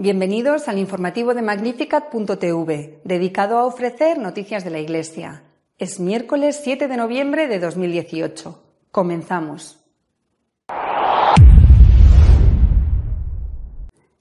Bienvenidos 0.00 0.68
al 0.68 0.78
informativo 0.78 1.34
de 1.34 1.42
Magnificat.tv, 1.42 3.00
dedicado 3.02 3.58
a 3.58 3.64
ofrecer 3.64 4.16
noticias 4.16 4.62
de 4.62 4.70
la 4.70 4.78
Iglesia. 4.78 5.42
Es 5.76 5.98
miércoles 5.98 6.60
7 6.62 6.86
de 6.86 6.96
noviembre 6.96 7.48
de 7.48 7.58
2018. 7.58 8.62
Comenzamos. 8.92 9.84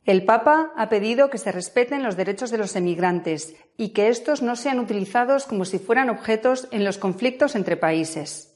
El 0.03 0.25
Papa 0.25 0.71
ha 0.75 0.89
pedido 0.89 1.29
que 1.29 1.37
se 1.37 1.51
respeten 1.51 2.01
los 2.01 2.17
derechos 2.17 2.49
de 2.49 2.57
los 2.57 2.75
emigrantes 2.75 3.55
y 3.77 3.89
que 3.89 4.07
estos 4.07 4.41
no 4.41 4.55
sean 4.55 4.79
utilizados 4.79 5.45
como 5.45 5.63
si 5.63 5.77
fueran 5.77 6.09
objetos 6.09 6.67
en 6.71 6.85
los 6.85 6.97
conflictos 6.97 7.53
entre 7.53 7.77
países. 7.77 8.46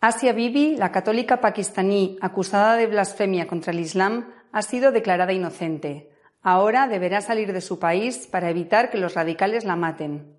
Asia 0.00 0.32
Bibi, 0.32 0.76
la 0.76 0.92
católica 0.92 1.40
pakistaní 1.40 2.18
acusada 2.20 2.76
de 2.76 2.86
blasfemia 2.86 3.48
contra 3.48 3.72
el 3.72 3.80
Islam, 3.80 4.28
ha 4.52 4.62
sido 4.62 4.92
declarada 4.92 5.32
inocente. 5.32 6.12
Ahora 6.40 6.86
deberá 6.86 7.20
salir 7.20 7.52
de 7.52 7.60
su 7.60 7.80
país 7.80 8.28
para 8.28 8.48
evitar 8.48 8.90
que 8.90 8.98
los 8.98 9.14
radicales 9.14 9.64
la 9.64 9.74
maten. 9.74 10.36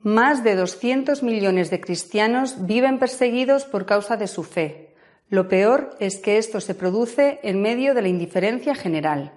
Más 0.00 0.42
de 0.42 0.56
200 0.56 1.22
millones 1.22 1.68
de 1.68 1.82
cristianos 1.82 2.64
viven 2.64 2.98
perseguidos 2.98 3.66
por 3.66 3.84
causa 3.84 4.16
de 4.16 4.26
su 4.26 4.44
fe. 4.44 4.94
Lo 5.28 5.48
peor 5.48 5.90
es 6.00 6.16
que 6.16 6.38
esto 6.38 6.62
se 6.62 6.74
produce 6.74 7.40
en 7.42 7.60
medio 7.60 7.92
de 7.92 8.00
la 8.00 8.08
indiferencia 8.08 8.74
general. 8.74 9.34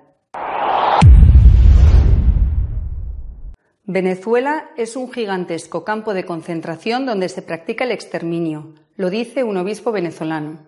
Venezuela 3.94 4.70
es 4.78 4.96
un 4.96 5.12
gigantesco 5.12 5.84
campo 5.84 6.14
de 6.14 6.24
concentración 6.24 7.06
donde 7.06 7.28
se 7.28 7.42
practica 7.42 7.84
el 7.84 7.92
exterminio, 7.92 8.74
lo 8.96 9.10
dice 9.10 9.44
un 9.44 9.58
obispo 9.58 9.92
venezolano. 9.92 10.60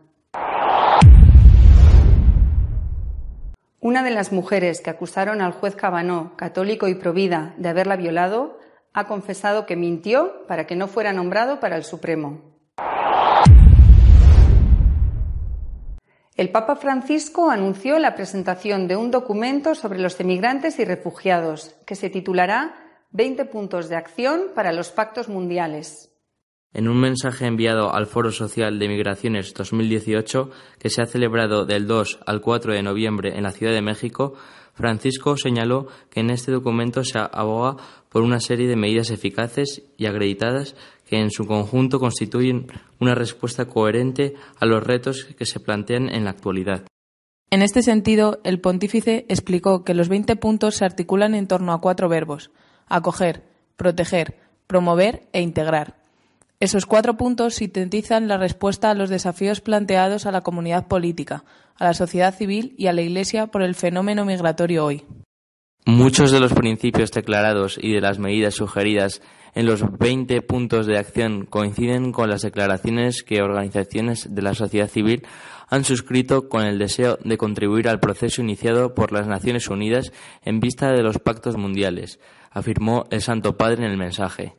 Una 3.79 4.03
de 4.03 4.11
las 4.11 4.33
mujeres 4.33 4.81
que 4.81 4.89
acusaron 4.89 5.39
al 5.39 5.53
juez 5.53 5.73
Cabanó, 5.73 6.35
católico 6.35 6.89
y 6.89 6.95
provida, 6.95 7.53
de 7.55 7.69
haberla 7.69 7.95
violado, 7.95 8.59
ha 8.91 9.07
confesado 9.07 9.65
que 9.65 9.77
mintió 9.77 10.45
para 10.45 10.67
que 10.67 10.75
no 10.75 10.89
fuera 10.89 11.13
nombrado 11.13 11.61
para 11.61 11.77
el 11.77 11.85
Supremo. 11.85 12.41
El 16.35 16.49
Papa 16.49 16.75
Francisco 16.75 17.51
anunció 17.51 17.99
la 17.99 18.15
presentación 18.15 18.89
de 18.89 18.97
un 18.97 19.11
documento 19.11 19.75
sobre 19.75 19.99
los 19.99 20.19
emigrantes 20.19 20.77
y 20.79 20.83
refugiados, 20.83 21.75
que 21.85 21.95
se 21.95 22.09
titulará 22.09 22.82
20 23.15 23.45
puntos 23.45 23.89
de 23.89 23.95
acción 23.95 24.47
para 24.55 24.73
los 24.73 24.89
pactos 24.89 25.29
mundiales. 25.29 26.09
En 26.73 26.87
un 26.87 26.99
mensaje 26.99 27.45
enviado 27.45 27.93
al 27.93 28.07
Foro 28.07 28.31
Social 28.31 28.79
de 28.79 28.87
Migraciones 28.87 29.53
2018, 29.53 30.49
que 30.79 30.89
se 30.89 31.03
ha 31.03 31.05
celebrado 31.05 31.65
del 31.65 31.85
2 31.85 32.21
al 32.25 32.41
4 32.41 32.73
de 32.73 32.81
noviembre 32.81 33.37
en 33.37 33.43
la 33.43 33.51
Ciudad 33.51 33.71
de 33.71 33.83
México, 33.83 34.33
Francisco 34.73 35.37
señaló 35.37 35.85
que 36.09 36.21
en 36.21 36.31
este 36.31 36.51
documento 36.51 37.03
se 37.03 37.19
aboga 37.19 37.77
por 38.09 38.23
una 38.23 38.39
serie 38.39 38.67
de 38.67 38.75
medidas 38.75 39.11
eficaces 39.11 39.83
y 39.95 40.07
acreditadas 40.07 40.75
que 41.05 41.19
en 41.19 41.29
su 41.29 41.45
conjunto 41.45 41.99
constituyen 41.99 42.65
una 42.99 43.13
respuesta 43.13 43.65
coherente 43.65 44.33
a 44.59 44.65
los 44.65 44.81
retos 44.81 45.25
que 45.37 45.45
se 45.45 45.59
plantean 45.59 46.09
en 46.09 46.23
la 46.23 46.31
actualidad. 46.31 46.87
En 47.51 47.61
este 47.61 47.83
sentido, 47.83 48.39
el 48.43 48.59
pontífice 48.59 49.27
explicó 49.29 49.83
que 49.83 49.93
los 49.93 50.09
20 50.09 50.35
puntos 50.37 50.77
se 50.77 50.85
articulan 50.85 51.35
en 51.35 51.45
torno 51.45 51.73
a 51.73 51.79
cuatro 51.79 52.09
verbos 52.09 52.49
acoger, 52.87 53.43
proteger, 53.75 54.37
promover 54.67 55.27
e 55.33 55.41
integrar. 55.41 55.95
Esos 56.59 56.85
cuatro 56.85 57.17
puntos 57.17 57.55
sintetizan 57.55 58.27
la 58.27 58.37
respuesta 58.37 58.89
a 58.89 58.93
los 58.93 59.09
desafíos 59.09 59.59
planteados 59.59 60.25
a 60.25 60.31
la 60.31 60.41
comunidad 60.41 60.87
política, 60.87 61.43
a 61.77 61.85
la 61.85 61.93
sociedad 61.93 62.33
civil 62.33 62.73
y 62.77 62.87
a 62.87 62.93
la 62.93 63.01
Iglesia 63.01 63.47
por 63.47 63.63
el 63.63 63.75
fenómeno 63.75 64.23
migratorio 64.23 64.85
hoy. 64.85 65.03
Muchos 65.85 66.31
de 66.31 66.39
los 66.39 66.53
principios 66.53 67.11
declarados 67.11 67.77
y 67.81 67.91
de 67.91 67.99
las 67.99 68.17
medidas 68.17 68.55
sugeridas 68.55 69.21
en 69.55 69.65
los 69.65 69.83
20 69.97 70.41
puntos 70.41 70.85
de 70.85 70.97
acción 70.97 71.45
coinciden 71.45 72.11
con 72.11 72.29
las 72.29 72.41
declaraciones 72.41 73.23
que 73.23 73.41
organizaciones 73.41 74.33
de 74.33 74.41
la 74.41 74.53
sociedad 74.53 74.87
civil 74.87 75.25
han 75.69 75.83
suscrito 75.83 76.49
con 76.49 76.63
el 76.63 76.79
deseo 76.79 77.17
de 77.23 77.37
contribuir 77.37 77.87
al 77.87 77.99
proceso 77.99 78.41
iniciado 78.41 78.93
por 78.93 79.11
las 79.11 79.27
Naciones 79.27 79.69
Unidas 79.69 80.11
en 80.43 80.59
vista 80.59 80.91
de 80.91 81.03
los 81.03 81.19
pactos 81.19 81.57
mundiales, 81.57 82.19
afirmó 82.51 83.05
el 83.09 83.21
Santo 83.21 83.57
Padre 83.57 83.85
en 83.85 83.91
el 83.91 83.97
mensaje. 83.97 84.55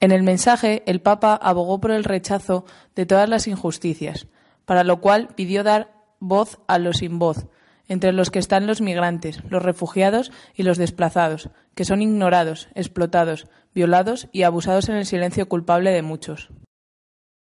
En 0.00 0.12
el 0.12 0.22
mensaje, 0.22 0.82
el 0.86 1.00
Papa 1.00 1.34
abogó 1.34 1.80
por 1.80 1.90
el 1.90 2.04
rechazo 2.04 2.64
de 2.94 3.06
todas 3.06 3.28
las 3.28 3.46
injusticias, 3.46 4.28
para 4.64 4.84
lo 4.84 5.00
cual 5.00 5.28
pidió 5.36 5.62
dar 5.62 5.92
voz 6.20 6.58
a 6.68 6.78
los 6.78 6.98
sin 6.98 7.18
voz, 7.18 7.46
entre 7.90 8.12
los 8.12 8.30
que 8.30 8.38
están 8.38 8.68
los 8.68 8.80
migrantes, 8.80 9.42
los 9.50 9.62
refugiados 9.62 10.30
y 10.54 10.62
los 10.62 10.78
desplazados, 10.78 11.50
que 11.74 11.84
son 11.84 12.00
ignorados, 12.00 12.68
explotados, 12.76 13.48
violados 13.74 14.28
y 14.32 14.44
abusados 14.44 14.88
en 14.88 14.94
el 14.94 15.06
silencio 15.06 15.48
culpable 15.48 15.90
de 15.90 16.02
muchos. 16.02 16.50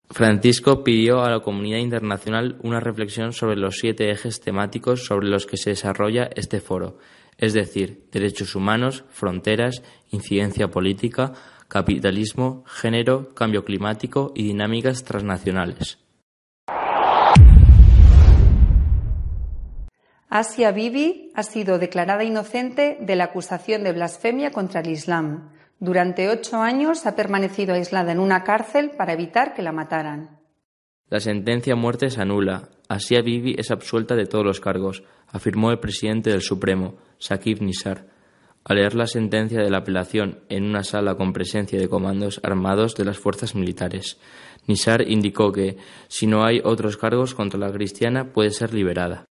Francisco 0.09 0.83
pidió 0.83 1.21
a 1.21 1.29
la 1.29 1.41
comunidad 1.41 1.79
internacional 1.79 2.57
una 2.63 2.79
reflexión 2.79 3.33
sobre 3.33 3.57
los 3.57 3.75
siete 3.79 4.09
ejes 4.09 4.39
temáticos 4.39 5.05
sobre 5.05 5.27
los 5.27 5.45
que 5.45 5.57
se 5.57 5.71
desarrolla 5.71 6.29
este 6.35 6.61
foro, 6.61 6.97
es 7.37 7.53
decir, 7.53 8.07
derechos 8.09 8.55
humanos, 8.55 9.03
fronteras, 9.09 9.83
incidencia 10.09 10.69
política, 10.69 11.33
capitalismo, 11.67 12.63
género, 12.65 13.35
cambio 13.35 13.65
climático 13.65 14.31
y 14.35 14.43
dinámicas 14.43 15.03
transnacionales. 15.03 15.98
Asia 20.31 20.71
Bibi 20.71 21.31
ha 21.33 21.41
sido 21.41 21.79
declarada 21.79 22.23
inocente 22.23 22.99
de 23.01 23.15
la 23.15 23.25
acusación 23.25 23.83
de 23.83 23.93
blasfemia 23.93 24.51
contra 24.51 24.81
el 24.81 24.91
Islam. 24.91 25.49
Durante 25.79 26.29
ocho 26.29 26.57
años 26.57 27.07
ha 27.07 27.15
permanecido 27.15 27.73
aislada 27.73 28.11
en 28.11 28.19
una 28.19 28.43
cárcel 28.43 28.91
para 28.91 29.13
evitar 29.13 29.55
que 29.55 29.63
la 29.63 29.71
mataran. 29.71 30.39
La 31.07 31.19
sentencia 31.19 31.73
a 31.73 31.75
muerte 31.75 32.11
se 32.11 32.21
anula. 32.21 32.69
Asia 32.87 33.23
Bibi 33.23 33.55
es 33.57 33.71
absuelta 33.71 34.15
de 34.15 34.27
todos 34.27 34.45
los 34.45 34.59
cargos, 34.59 35.03
afirmó 35.29 35.71
el 35.71 35.79
presidente 35.79 36.29
del 36.29 36.41
Supremo, 36.41 36.97
Shakib 37.19 37.63
Nisar, 37.63 38.05
al 38.65 38.77
leer 38.77 38.93
la 38.93 39.07
sentencia 39.07 39.63
de 39.63 39.71
la 39.71 39.79
apelación 39.79 40.41
en 40.49 40.63
una 40.65 40.83
sala 40.83 41.15
con 41.15 41.33
presencia 41.33 41.79
de 41.79 41.89
comandos 41.89 42.39
armados 42.43 42.93
de 42.93 43.05
las 43.05 43.17
fuerzas 43.17 43.55
militares. 43.55 44.19
Nisar 44.67 45.01
indicó 45.01 45.51
que, 45.51 45.77
si 46.07 46.27
no 46.27 46.45
hay 46.45 46.61
otros 46.63 46.97
cargos 46.97 47.33
contra 47.33 47.59
la 47.59 47.71
cristiana, 47.71 48.31
puede 48.31 48.51
ser 48.51 48.75
liberada. 48.75 49.28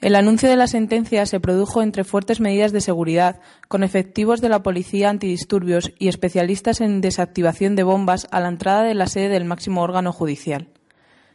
El 0.00 0.14
anuncio 0.14 0.48
de 0.48 0.56
la 0.56 0.66
sentencia 0.66 1.26
se 1.26 1.40
produjo 1.40 1.82
entre 1.82 2.04
fuertes 2.04 2.40
medidas 2.40 2.72
de 2.72 2.80
seguridad, 2.80 3.40
con 3.68 3.82
efectivos 3.82 4.40
de 4.40 4.48
la 4.48 4.62
policía 4.62 5.10
antidisturbios 5.10 5.92
y 5.98 6.08
especialistas 6.08 6.80
en 6.80 7.02
desactivación 7.02 7.76
de 7.76 7.82
bombas 7.82 8.26
a 8.30 8.40
la 8.40 8.48
entrada 8.48 8.82
de 8.82 8.94
la 8.94 9.06
sede 9.06 9.28
del 9.28 9.44
máximo 9.44 9.82
órgano 9.82 10.10
judicial. 10.12 10.68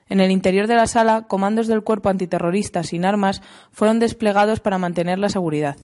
En 0.09 0.19
el 0.19 0.31
interior 0.31 0.65
de 0.65 0.75
la 0.75 0.87
sala, 0.87 1.27
comandos 1.27 1.67
del 1.67 1.83
cuerpo 1.83 2.09
antiterrorista 2.09 2.81
sin 2.81 3.05
armas 3.05 3.43
fueron 3.71 3.99
desplegados 3.99 4.61
para 4.61 4.79
mantener 4.79 5.19
la 5.19 5.29
seguridad. 5.29 5.77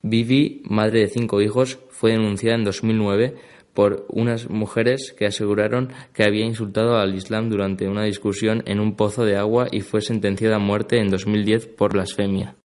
Vivi, 0.00 0.62
madre 0.64 1.00
de 1.00 1.08
cinco 1.08 1.42
hijos, 1.42 1.80
fue 1.90 2.12
denunciada 2.12 2.56
en 2.56 2.64
2009 2.64 3.34
por 3.74 4.06
unas 4.08 4.50
mujeres 4.50 5.14
que 5.16 5.26
aseguraron 5.26 5.90
que 6.12 6.24
había 6.24 6.44
insultado 6.44 6.96
al 6.96 7.14
Islam 7.14 7.48
durante 7.48 7.88
una 7.88 8.04
discusión 8.04 8.62
en 8.66 8.80
un 8.80 8.94
pozo 8.96 9.24
de 9.24 9.36
agua 9.36 9.68
y 9.70 9.80
fue 9.80 10.00
sentenciada 10.00 10.56
a 10.56 10.60
muerte 10.60 10.98
en 10.98 11.10
2010 11.10 11.68
por 11.68 11.92
blasfemia. 11.92 12.56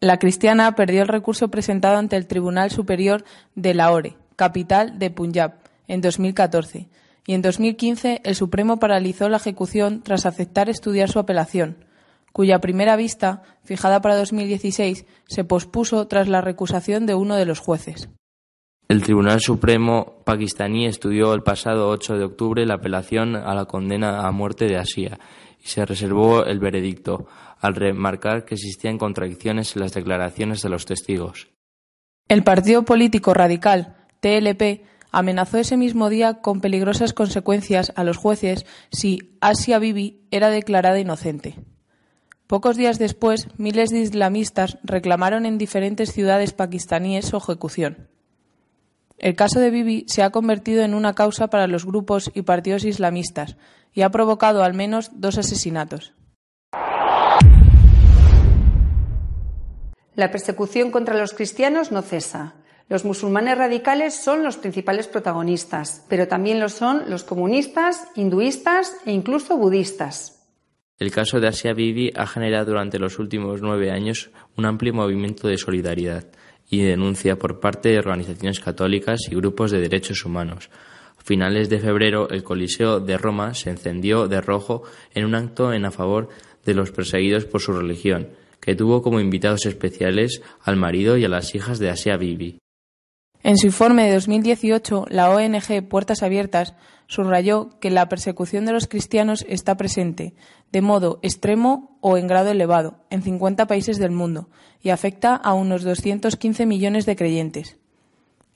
La 0.00 0.18
cristiana 0.18 0.74
perdió 0.74 1.02
el 1.02 1.08
recurso 1.08 1.48
presentado 1.48 1.98
ante 1.98 2.16
el 2.16 2.26
Tribunal 2.26 2.70
Superior 2.70 3.24
de 3.54 3.74
Lahore, 3.74 4.16
capital 4.36 4.98
de 4.98 5.10
Punjab, 5.10 5.54
en 5.88 6.00
2014, 6.00 6.88
y 7.26 7.34
en 7.34 7.42
2015 7.42 8.22
el 8.24 8.34
Supremo 8.34 8.78
paralizó 8.78 9.28
la 9.28 9.36
ejecución 9.36 10.02
tras 10.02 10.24
aceptar 10.24 10.70
estudiar 10.70 11.10
su 11.10 11.18
apelación, 11.18 11.84
cuya 12.32 12.60
primera 12.60 12.96
vista, 12.96 13.42
fijada 13.62 14.00
para 14.00 14.16
2016, 14.16 15.04
se 15.28 15.44
pospuso 15.44 16.06
tras 16.06 16.28
la 16.28 16.40
recusación 16.40 17.06
de 17.06 17.14
uno 17.14 17.36
de 17.36 17.44
los 17.44 17.58
jueces. 17.58 18.08
El 18.90 19.04
Tribunal 19.04 19.40
Supremo 19.40 20.20
pakistaní 20.24 20.84
estudió 20.84 21.32
el 21.32 21.44
pasado 21.44 21.88
8 21.90 22.18
de 22.18 22.24
octubre 22.24 22.66
la 22.66 22.74
apelación 22.74 23.36
a 23.36 23.54
la 23.54 23.66
condena 23.66 24.26
a 24.26 24.32
muerte 24.32 24.64
de 24.64 24.78
Asia 24.78 25.20
y 25.62 25.68
se 25.68 25.86
reservó 25.86 26.44
el 26.44 26.58
veredicto, 26.58 27.28
al 27.60 27.76
remarcar 27.76 28.44
que 28.44 28.56
existían 28.56 28.98
contradicciones 28.98 29.76
en 29.76 29.82
las 29.82 29.92
declaraciones 29.92 30.62
de 30.62 30.70
los 30.70 30.86
testigos. 30.86 31.50
El 32.26 32.42
partido 32.42 32.84
político 32.84 33.32
radical, 33.32 33.94
TLP, 34.18 34.82
amenazó 35.12 35.58
ese 35.58 35.76
mismo 35.76 36.08
día 36.08 36.40
con 36.40 36.60
peligrosas 36.60 37.12
consecuencias 37.12 37.92
a 37.94 38.02
los 38.02 38.16
jueces 38.16 38.66
si 38.90 39.36
Asia 39.40 39.78
Bibi 39.78 40.26
era 40.32 40.50
declarada 40.50 40.98
inocente. 40.98 41.60
Pocos 42.48 42.76
días 42.76 42.98
después, 42.98 43.46
miles 43.56 43.90
de 43.90 44.00
islamistas 44.00 44.78
reclamaron 44.82 45.46
en 45.46 45.58
diferentes 45.58 46.10
ciudades 46.10 46.52
pakistaníes 46.52 47.26
su 47.26 47.36
ejecución. 47.36 48.08
El 49.20 49.36
caso 49.36 49.60
de 49.60 49.70
Bibi 49.70 50.06
se 50.08 50.22
ha 50.22 50.30
convertido 50.30 50.82
en 50.82 50.94
una 50.94 51.14
causa 51.14 51.48
para 51.48 51.66
los 51.66 51.84
grupos 51.84 52.30
y 52.34 52.40
partidos 52.40 52.86
islamistas 52.86 53.58
y 53.92 54.00
ha 54.00 54.08
provocado 54.08 54.64
al 54.64 54.72
menos 54.72 55.10
dos 55.12 55.36
asesinatos. 55.36 56.14
La 60.14 60.30
persecución 60.30 60.90
contra 60.90 61.18
los 61.18 61.34
cristianos 61.34 61.92
no 61.92 62.00
cesa. 62.00 62.54
Los 62.88 63.04
musulmanes 63.04 63.58
radicales 63.58 64.14
son 64.14 64.42
los 64.42 64.56
principales 64.56 65.06
protagonistas, 65.06 66.02
pero 66.08 66.26
también 66.26 66.58
lo 66.58 66.70
son 66.70 67.10
los 67.10 67.22
comunistas, 67.22 68.08
hinduistas 68.16 68.96
e 69.04 69.12
incluso 69.12 69.58
budistas. 69.58 70.48
El 70.98 71.10
caso 71.10 71.40
de 71.40 71.48
Asia 71.48 71.74
Bibi 71.74 72.10
ha 72.16 72.26
generado 72.26 72.66
durante 72.70 72.98
los 72.98 73.18
últimos 73.18 73.60
nueve 73.60 73.90
años 73.90 74.30
un 74.56 74.64
amplio 74.64 74.94
movimiento 74.94 75.46
de 75.46 75.58
solidaridad 75.58 76.24
y 76.70 76.82
denuncia 76.82 77.36
por 77.36 77.60
parte 77.60 77.90
de 77.90 77.98
organizaciones 77.98 78.60
católicas 78.60 79.20
y 79.28 79.34
grupos 79.34 79.72
de 79.72 79.80
derechos 79.80 80.24
humanos. 80.24 80.70
A 81.18 81.22
finales 81.22 81.68
de 81.68 81.80
febrero, 81.80 82.30
el 82.30 82.44
Coliseo 82.44 83.00
de 83.00 83.18
Roma 83.18 83.52
se 83.54 83.70
encendió 83.70 84.28
de 84.28 84.40
rojo 84.40 84.84
en 85.12 85.26
un 85.26 85.34
acto 85.34 85.72
en 85.72 85.84
a 85.84 85.90
favor 85.90 86.28
de 86.64 86.74
los 86.74 86.92
perseguidos 86.92 87.44
por 87.44 87.60
su 87.60 87.72
religión, 87.72 88.28
que 88.60 88.76
tuvo 88.76 89.02
como 89.02 89.20
invitados 89.20 89.66
especiales 89.66 90.42
al 90.62 90.76
marido 90.76 91.16
y 91.16 91.24
a 91.24 91.28
las 91.28 91.54
hijas 91.54 91.78
de 91.78 91.90
Asia 91.90 92.16
Bibi. 92.16 92.58
En 93.42 93.56
su 93.56 93.66
informe 93.66 94.04
de 94.04 94.14
2018, 94.14 95.06
la 95.08 95.30
ONG 95.30 95.88
Puertas 95.88 96.22
Abiertas 96.22 96.74
subrayó 97.06 97.70
que 97.80 97.90
la 97.90 98.08
persecución 98.08 98.66
de 98.66 98.72
los 98.72 98.86
cristianos 98.86 99.46
está 99.48 99.76
presente, 99.76 100.34
de 100.72 100.82
modo 100.82 101.18
extremo 101.22 101.96
o 102.00 102.18
en 102.18 102.26
grado 102.26 102.50
elevado, 102.50 102.98
en 103.08 103.22
50 103.22 103.66
países 103.66 103.98
del 103.98 104.10
mundo 104.10 104.50
y 104.82 104.90
afecta 104.90 105.34
a 105.34 105.54
unos 105.54 105.82
215 105.84 106.66
millones 106.66 107.06
de 107.06 107.16
creyentes. 107.16 107.78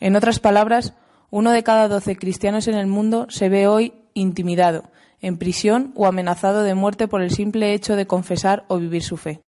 En 0.01 0.17
otras 0.17 0.39
palabras, 0.39 0.95
uno 1.31 1.51
de 1.51 1.63
cada 1.63 1.89
doce 1.89 2.17
cristianos 2.17 2.69
en 2.69 2.75
el 2.75 2.87
mundo 2.87 3.27
se 3.31 3.49
ve 3.49 3.67
hoy 3.67 3.95
intimidado, 4.13 4.85
en 5.21 5.39
prisión 5.39 5.93
o 5.97 6.07
amenazado 6.07 6.63
de 6.63 6.75
muerte 6.75 7.09
por 7.09 7.23
el 7.23 7.31
simple 7.31 7.73
hecho 7.73 7.97
de 7.97 8.07
confesar 8.07 8.65
o 8.69 8.79
vivir 8.79 9.03
su 9.03 9.17
fe. 9.17 9.41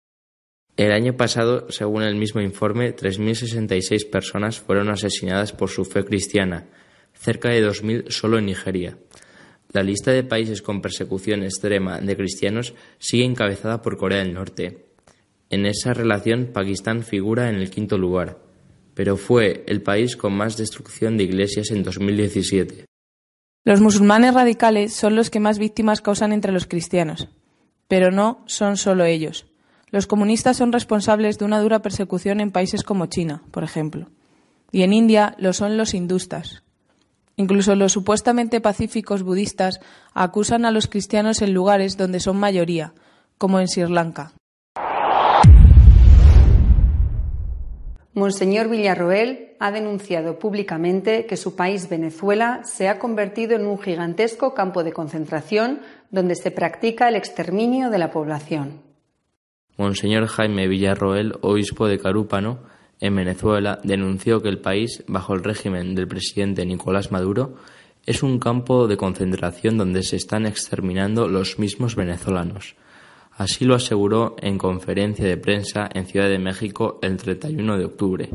El 0.77 0.91
año 0.91 1.15
pasado, 1.15 1.67
según 1.69 2.03
el 2.03 2.15
mismo 2.15 2.41
informe, 2.41 2.93
3.066 2.93 4.09
personas 4.09 4.59
fueron 4.59 4.89
asesinadas 4.89 5.53
por 5.53 5.69
su 5.69 5.85
fe 5.85 6.03
cristiana, 6.03 6.67
cerca 7.13 7.49
de 7.49 7.65
2.000 7.65 8.09
solo 8.09 8.39
en 8.39 8.47
Nigeria. 8.47 8.97
La 9.71 9.83
lista 9.83 10.11
de 10.11 10.23
países 10.23 10.61
con 10.61 10.81
persecución 10.81 11.43
extrema 11.43 11.99
de 11.99 12.17
cristianos 12.17 12.73
sigue 12.97 13.23
encabezada 13.23 13.81
por 13.81 13.97
Corea 13.97 14.19
del 14.19 14.33
Norte. 14.33 14.85
En 15.49 15.65
esa 15.65 15.93
relación, 15.93 16.47
Pakistán 16.53 17.03
figura 17.03 17.49
en 17.49 17.55
el 17.55 17.69
quinto 17.69 17.97
lugar, 17.97 18.39
pero 18.93 19.15
fue 19.15 19.63
el 19.67 19.81
país 19.81 20.17
con 20.17 20.33
más 20.33 20.57
destrucción 20.57 21.15
de 21.15 21.23
iglesias 21.23 21.71
en 21.71 21.83
2017. 21.83 22.85
Los 23.63 23.79
musulmanes 23.79 24.33
radicales 24.33 24.93
son 24.93 25.15
los 25.15 25.29
que 25.29 25.39
más 25.39 25.57
víctimas 25.57 26.01
causan 26.01 26.33
entre 26.33 26.51
los 26.51 26.67
cristianos, 26.67 27.29
pero 27.87 28.11
no 28.11 28.43
son 28.45 28.75
solo 28.75 29.05
ellos. 29.05 29.45
Los 29.95 30.07
comunistas 30.07 30.57
son 30.57 30.73
responsables 30.73 31.39
de 31.39 31.45
una 31.45 31.61
dura 31.61 31.79
persecución 31.79 32.41
en 32.41 32.51
países 32.51 32.83
como 32.83 33.05
China, 33.05 33.43
por 33.51 33.63
ejemplo. 33.63 34.07
Y 34.69 34.81
en 34.81 34.91
India 34.91 35.35
lo 35.37 35.53
son 35.53 35.77
los 35.77 35.93
hindustas. 35.93 36.63
Incluso 37.37 37.75
los 37.75 37.93
supuestamente 37.93 38.59
pacíficos 38.59 39.23
budistas 39.23 39.79
acusan 40.13 40.65
a 40.65 40.71
los 40.71 40.87
cristianos 40.87 41.41
en 41.41 41.53
lugares 41.53 41.95
donde 41.95 42.19
son 42.19 42.35
mayoría, 42.35 42.93
como 43.37 43.57
en 43.61 43.69
Sri 43.69 43.87
Lanka. 43.87 44.33
Monseñor 48.13 48.67
Villarroel 48.67 49.55
ha 49.61 49.71
denunciado 49.71 50.39
públicamente 50.39 51.25
que 51.25 51.37
su 51.37 51.55
país, 51.55 51.87
Venezuela, 51.87 52.65
se 52.65 52.89
ha 52.89 52.99
convertido 52.99 53.55
en 53.55 53.65
un 53.65 53.79
gigantesco 53.79 54.53
campo 54.53 54.83
de 54.83 54.91
concentración 54.91 55.79
donde 56.11 56.35
se 56.35 56.51
practica 56.51 57.07
el 57.07 57.15
exterminio 57.15 57.89
de 57.89 57.97
la 57.97 58.11
población. 58.11 58.84
Monseñor 59.77 60.27
Jaime 60.27 60.67
Villarroel, 60.67 61.33
obispo 61.41 61.87
de 61.87 61.99
Carúpano, 61.99 62.59
en 63.01 63.15
Venezuela, 63.15 63.79
denunció 63.83 64.41
que 64.41 64.47
el 64.47 64.59
país, 64.59 65.03
bajo 65.07 65.33
el 65.33 65.43
régimen 65.43 65.95
del 65.95 66.07
presidente 66.07 66.65
Nicolás 66.65 67.11
Maduro, 67.11 67.55
es 68.05 68.23
un 68.23 68.39
campo 68.39 68.87
de 68.87 68.95
concentración 68.95 69.77
donde 69.77 70.03
se 70.03 70.15
están 70.15 70.45
exterminando 70.45 71.27
los 71.27 71.59
mismos 71.59 71.95
venezolanos. 71.95 72.75
Así 73.31 73.65
lo 73.65 73.75
aseguró 73.75 74.37
en 74.39 74.57
conferencia 74.57 75.25
de 75.25 75.35
prensa 75.35 75.89
en 75.93 76.05
Ciudad 76.05 76.29
de 76.29 76.39
México 76.39 76.99
el 77.01 77.17
31 77.17 77.77
de 77.77 77.85
octubre. 77.85 78.29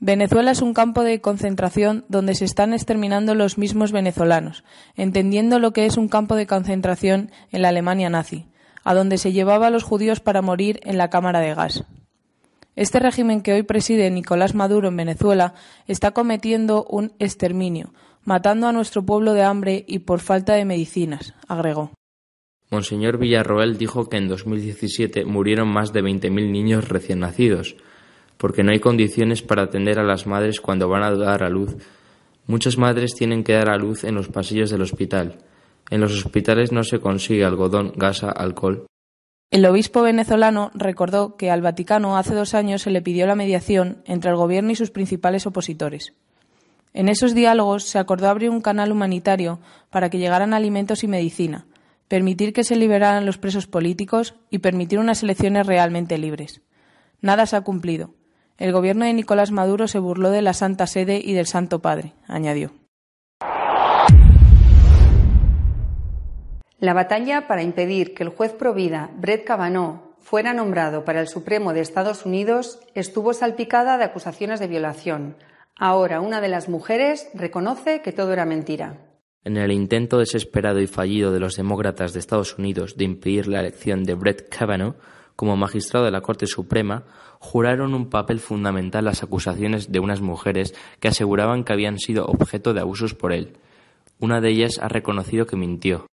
Venezuela 0.00 0.52
es 0.52 0.62
un 0.62 0.72
campo 0.72 1.02
de 1.02 1.20
concentración 1.20 2.06
donde 2.08 2.34
se 2.34 2.46
están 2.46 2.72
exterminando 2.72 3.34
los 3.34 3.58
mismos 3.58 3.92
venezolanos, 3.92 4.64
entendiendo 4.96 5.58
lo 5.58 5.72
que 5.72 5.84
es 5.84 5.98
un 5.98 6.08
campo 6.08 6.36
de 6.36 6.46
concentración 6.46 7.32
en 7.50 7.62
la 7.62 7.68
Alemania 7.68 8.08
nazi 8.08 8.46
a 8.88 8.94
donde 8.94 9.18
se 9.18 9.32
llevaba 9.32 9.66
a 9.66 9.70
los 9.70 9.82
judíos 9.82 10.20
para 10.20 10.40
morir 10.40 10.80
en 10.82 10.96
la 10.96 11.10
cámara 11.10 11.40
de 11.40 11.54
gas. 11.54 11.84
Este 12.74 12.98
régimen 12.98 13.42
que 13.42 13.52
hoy 13.52 13.62
preside 13.62 14.10
Nicolás 14.10 14.54
Maduro 14.54 14.88
en 14.88 14.96
Venezuela 14.96 15.52
está 15.86 16.12
cometiendo 16.12 16.86
un 16.88 17.12
exterminio, 17.18 17.92
matando 18.24 18.66
a 18.66 18.72
nuestro 18.72 19.04
pueblo 19.04 19.34
de 19.34 19.42
hambre 19.42 19.84
y 19.86 19.98
por 19.98 20.20
falta 20.20 20.54
de 20.54 20.64
medicinas, 20.64 21.34
agregó. 21.48 21.90
Monseñor 22.70 23.18
Villarroel 23.18 23.76
dijo 23.76 24.08
que 24.08 24.16
en 24.16 24.28
2017 24.28 25.26
murieron 25.26 25.68
más 25.68 25.92
de 25.92 26.02
20.000 26.02 26.50
niños 26.50 26.88
recién 26.88 27.18
nacidos, 27.18 27.76
porque 28.38 28.62
no 28.62 28.72
hay 28.72 28.80
condiciones 28.80 29.42
para 29.42 29.64
atender 29.64 29.98
a 29.98 30.02
las 30.02 30.26
madres 30.26 30.62
cuando 30.62 30.88
van 30.88 31.02
a 31.02 31.14
dar 31.14 31.42
a 31.42 31.50
luz. 31.50 31.76
Muchas 32.46 32.78
madres 32.78 33.14
tienen 33.14 33.44
que 33.44 33.52
dar 33.52 33.68
a 33.68 33.76
luz 33.76 34.04
en 34.04 34.14
los 34.14 34.28
pasillos 34.28 34.70
del 34.70 34.80
hospital, 34.80 35.40
en 35.90 36.00
los 36.00 36.12
hospitales 36.12 36.70
no 36.70 36.84
se 36.84 37.00
consigue 37.00 37.44
algodón, 37.44 37.92
gasa, 37.96 38.30
alcohol. 38.30 38.86
El 39.50 39.64
obispo 39.64 40.02
venezolano 40.02 40.70
recordó 40.74 41.36
que 41.36 41.50
al 41.50 41.62
Vaticano 41.62 42.18
hace 42.18 42.34
dos 42.34 42.52
años 42.52 42.82
se 42.82 42.90
le 42.90 43.00
pidió 43.00 43.26
la 43.26 43.34
mediación 43.34 44.02
entre 44.04 44.30
el 44.30 44.36
gobierno 44.36 44.72
y 44.72 44.76
sus 44.76 44.90
principales 44.90 45.46
opositores. 45.46 46.12
En 46.92 47.08
esos 47.08 47.34
diálogos 47.34 47.84
se 47.84 47.98
acordó 47.98 48.28
abrir 48.28 48.50
un 48.50 48.60
canal 48.60 48.92
humanitario 48.92 49.58
para 49.88 50.10
que 50.10 50.18
llegaran 50.18 50.52
alimentos 50.52 51.02
y 51.02 51.08
medicina, 51.08 51.66
permitir 52.08 52.52
que 52.52 52.64
se 52.64 52.76
liberaran 52.76 53.24
los 53.24 53.38
presos 53.38 53.66
políticos 53.66 54.34
y 54.50 54.58
permitir 54.58 54.98
unas 54.98 55.22
elecciones 55.22 55.66
realmente 55.66 56.18
libres. 56.18 56.60
Nada 57.22 57.46
se 57.46 57.56
ha 57.56 57.62
cumplido. 57.62 58.10
El 58.58 58.72
gobierno 58.72 59.06
de 59.06 59.14
Nicolás 59.14 59.50
Maduro 59.50 59.88
se 59.88 59.98
burló 59.98 60.30
de 60.30 60.42
la 60.42 60.52
Santa 60.52 60.86
Sede 60.86 61.22
y 61.24 61.32
del 61.32 61.46
Santo 61.46 61.80
Padre, 61.80 62.12
añadió. 62.26 62.72
La 66.80 66.94
batalla 66.94 67.48
para 67.48 67.64
impedir 67.64 68.14
que 68.14 68.22
el 68.22 68.28
juez 68.28 68.52
provida 68.52 69.10
Brett 69.16 69.44
Kavanaugh 69.44 70.14
fuera 70.20 70.54
nombrado 70.54 71.04
para 71.04 71.20
el 71.20 71.26
Supremo 71.26 71.72
de 71.72 71.80
Estados 71.80 72.24
Unidos 72.24 72.78
estuvo 72.94 73.32
salpicada 73.32 73.98
de 73.98 74.04
acusaciones 74.04 74.60
de 74.60 74.68
violación. 74.68 75.36
Ahora 75.74 76.20
una 76.20 76.40
de 76.40 76.48
las 76.48 76.68
mujeres 76.68 77.30
reconoce 77.34 78.00
que 78.00 78.12
todo 78.12 78.32
era 78.32 78.44
mentira. 78.44 78.96
En 79.42 79.56
el 79.56 79.72
intento 79.72 80.18
desesperado 80.18 80.80
y 80.80 80.86
fallido 80.86 81.32
de 81.32 81.40
los 81.40 81.56
demócratas 81.56 82.12
de 82.12 82.20
Estados 82.20 82.56
Unidos 82.58 82.96
de 82.96 83.04
impedir 83.04 83.48
la 83.48 83.58
elección 83.58 84.04
de 84.04 84.14
Brett 84.14 84.48
Kavanaugh 84.48 84.94
como 85.34 85.56
magistrado 85.56 86.04
de 86.04 86.12
la 86.12 86.20
Corte 86.20 86.46
Suprema, 86.46 87.06
juraron 87.40 87.92
un 87.92 88.08
papel 88.08 88.38
fundamental 88.38 89.04
las 89.04 89.24
acusaciones 89.24 89.90
de 89.90 89.98
unas 89.98 90.20
mujeres 90.20 90.76
que 91.00 91.08
aseguraban 91.08 91.64
que 91.64 91.72
habían 91.72 91.98
sido 91.98 92.26
objeto 92.26 92.72
de 92.72 92.80
abusos 92.80 93.14
por 93.14 93.32
él. 93.32 93.56
Una 94.20 94.40
de 94.40 94.50
ellas 94.50 94.78
ha 94.80 94.88
reconocido 94.88 95.46
que 95.46 95.56
mintió. 95.56 96.06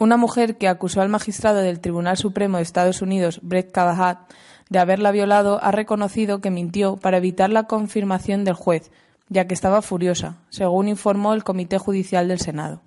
Una 0.00 0.16
mujer 0.16 0.58
que 0.58 0.68
acusó 0.68 1.00
al 1.00 1.08
magistrado 1.08 1.58
del 1.58 1.80
Tribunal 1.80 2.16
Supremo 2.16 2.58
de 2.58 2.62
Estados 2.62 3.02
Unidos, 3.02 3.40
Brett 3.42 3.72
Kavanaugh, 3.72 4.28
de 4.70 4.78
haberla 4.78 5.10
violado, 5.10 5.58
ha 5.60 5.72
reconocido 5.72 6.40
que 6.40 6.52
mintió 6.52 6.98
para 6.98 7.16
evitar 7.16 7.50
la 7.50 7.64
confirmación 7.64 8.44
del 8.44 8.54
juez, 8.54 8.92
ya 9.28 9.48
que 9.48 9.54
estaba 9.54 9.82
furiosa, 9.82 10.38
según 10.50 10.86
informó 10.86 11.34
el 11.34 11.42
Comité 11.42 11.78
Judicial 11.78 12.28
del 12.28 12.38
Senado. 12.38 12.80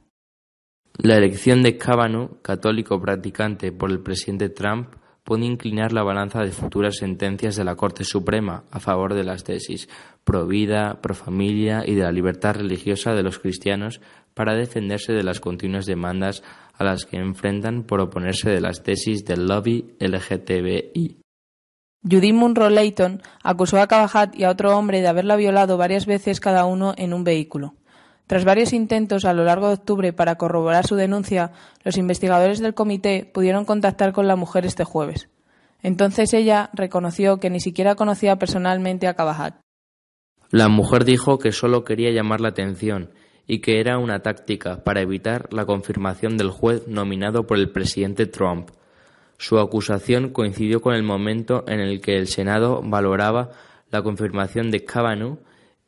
La 0.98 1.18
elección 1.18 1.64
de 1.64 1.78
Kavanaugh, 1.78 2.42
católico 2.42 3.02
practicante 3.02 3.74
por 3.74 3.92
el 3.92 4.00
presidente 4.00 4.48
Trump, 4.48 4.96
puede 5.24 5.46
inclinar 5.46 5.92
la 5.92 6.04
balanza 6.04 6.40
de 6.40 6.52
futuras 6.52 6.96
sentencias 6.98 7.56
de 7.56 7.64
la 7.64 7.76
Corte 7.76 8.04
Suprema 8.04 8.64
a 8.72 8.80
favor 8.80 9.14
de 9.14 9.24
las 9.24 9.44
tesis 9.44 9.88
pro 10.24 10.48
vida, 10.48 11.00
pro 11.02 11.14
familia 11.14 11.84
y 11.86 11.96
de 11.96 12.04
la 12.04 12.12
libertad 12.12 12.56
religiosa 12.56 13.14
de 13.14 13.24
los 13.24 13.40
cristianos 13.40 14.02
para 14.34 14.56
defenderse 14.56 15.14
de 15.14 15.24
las 15.24 15.40
continuas 15.40 15.86
demandas 15.86 16.44
a 16.74 16.84
las 16.84 17.06
que 17.06 17.18
enfrentan 17.18 17.84
por 17.84 18.02
oponerse 18.02 18.50
de 18.50 18.62
las 18.62 18.84
tesis 18.84 19.26
del 19.26 19.46
lobby 19.46 19.96
LGTBI. 20.00 21.18
Judith 22.04 22.34
Munro 22.34 22.70
Layton 22.70 23.22
acusó 23.44 23.80
a 23.80 23.88
Cavajat 23.88 24.36
y 24.36 24.44
a 24.44 24.50
otro 24.50 24.76
hombre 24.76 25.02
de 25.02 25.08
haberla 25.08 25.36
violado 25.36 25.78
varias 25.78 26.08
veces 26.08 26.40
cada 26.40 26.66
uno 26.66 26.94
en 26.98 27.14
un 27.14 27.24
vehículo. 27.24 27.76
Tras 28.26 28.46
varios 28.46 28.74
intentos 28.74 29.26
a 29.26 29.34
lo 29.34 29.44
largo 29.44 29.68
de 29.68 29.74
octubre 29.74 30.14
para 30.14 30.36
corroborar 30.36 30.88
su 30.88 30.96
denuncia, 30.96 31.52
los 31.84 31.98
investigadores 31.98 32.60
del 32.60 32.74
comité 32.74 33.30
pudieron 33.32 33.66
contactar 33.66 34.14
con 34.14 34.28
la 34.28 34.36
mujer 34.36 34.66
este 34.66 34.84
jueves. 34.84 35.30
Entonces 35.84 36.34
ella 36.34 36.70
reconoció 36.74 37.38
que 37.40 37.50
ni 37.50 37.60
siquiera 37.60 37.96
conocía 37.96 38.38
personalmente 38.38 39.08
a 39.08 39.16
Cavajat. 39.16 39.56
La 40.50 40.70
mujer 40.70 41.06
dijo 41.06 41.38
que 41.40 41.52
solo 41.52 41.84
quería 41.84 42.12
llamar 42.12 42.42
la 42.42 42.50
atención 42.50 43.12
y 43.48 43.60
que 43.60 43.80
era 43.80 43.98
una 43.98 44.22
táctica 44.22 44.84
para 44.84 45.02
evitar 45.02 45.48
la 45.52 45.66
confirmación 45.66 46.38
del 46.38 46.50
juez 46.50 46.88
nominado 46.88 47.48
por 47.48 47.58
el 47.58 47.70
presidente 47.70 48.26
Trump. 48.26 48.70
Su 49.38 49.60
acusación 49.60 50.30
coincidió 50.30 50.82
con 50.82 50.94
el 50.94 51.04
momento 51.04 51.66
en 51.68 51.80
el 51.80 52.02
que 52.02 52.18
el 52.18 52.28
Senado 52.28 52.82
valoraba 52.84 53.50
la 53.90 54.04
confirmación 54.04 54.72
de 54.72 54.86
Kavanaugh 54.86 55.40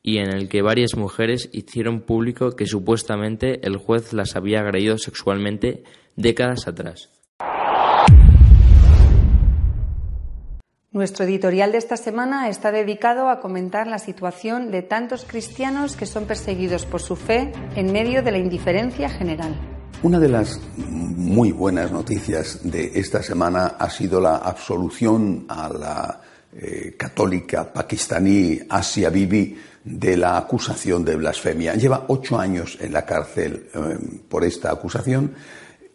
y 0.02 0.18
en 0.18 0.34
el 0.34 0.50
que 0.50 0.62
varias 0.62 0.96
mujeres 0.96 1.50
hicieron 1.54 2.02
público 2.02 2.56
que 2.56 2.66
supuestamente 2.66 3.66
el 3.66 3.78
juez 3.78 4.12
las 4.12 4.36
había 4.36 4.60
agredido 4.60 4.98
sexualmente 4.98 5.84
décadas 6.16 6.68
atrás. 6.68 7.10
Nuestro 10.94 11.26
editorial 11.26 11.72
de 11.72 11.80
esta 11.80 11.98
semana 11.98 12.50
está 12.50 12.72
dedicado 12.72 13.28
a 13.30 13.40
comentar 13.40 13.88
la 13.88 13.98
situación 13.98 14.70
de 14.70 14.84
tantos 14.84 15.26
cristianos 15.26 15.96
que 15.96 16.06
son 16.06 16.26
perseguidos 16.26 16.86
por 16.86 17.02
su 17.02 17.16
fe 17.16 17.52
en 17.76 17.92
medio 17.92 18.22
de 18.22 18.32
la 18.32 18.38
indiferencia 18.38 19.10
general. 19.10 19.56
Una 20.04 20.20
de 20.20 20.30
las 20.30 20.62
muy 20.78 21.52
buenas 21.52 21.92
noticias 21.92 22.60
de 22.62 22.92
esta 22.94 23.24
semana 23.24 23.74
ha 23.80 23.90
sido 23.90 24.22
la 24.22 24.36
absolución 24.36 25.46
a 25.50 25.68
la 25.68 26.22
eh, 26.56 26.94
católica 26.96 27.74
pakistaní 27.74 28.60
Asia 28.70 29.10
Bibi 29.10 29.58
de 29.84 30.16
la 30.16 30.38
acusación 30.38 31.04
de 31.04 31.16
blasfemia. 31.16 31.74
Lleva 31.74 32.06
ocho 32.10 32.40
años 32.40 32.78
en 32.80 32.94
la 32.94 33.04
cárcel 33.04 33.68
eh, 33.74 33.80
por 34.30 34.44
esta 34.44 34.70
acusación, 34.72 35.34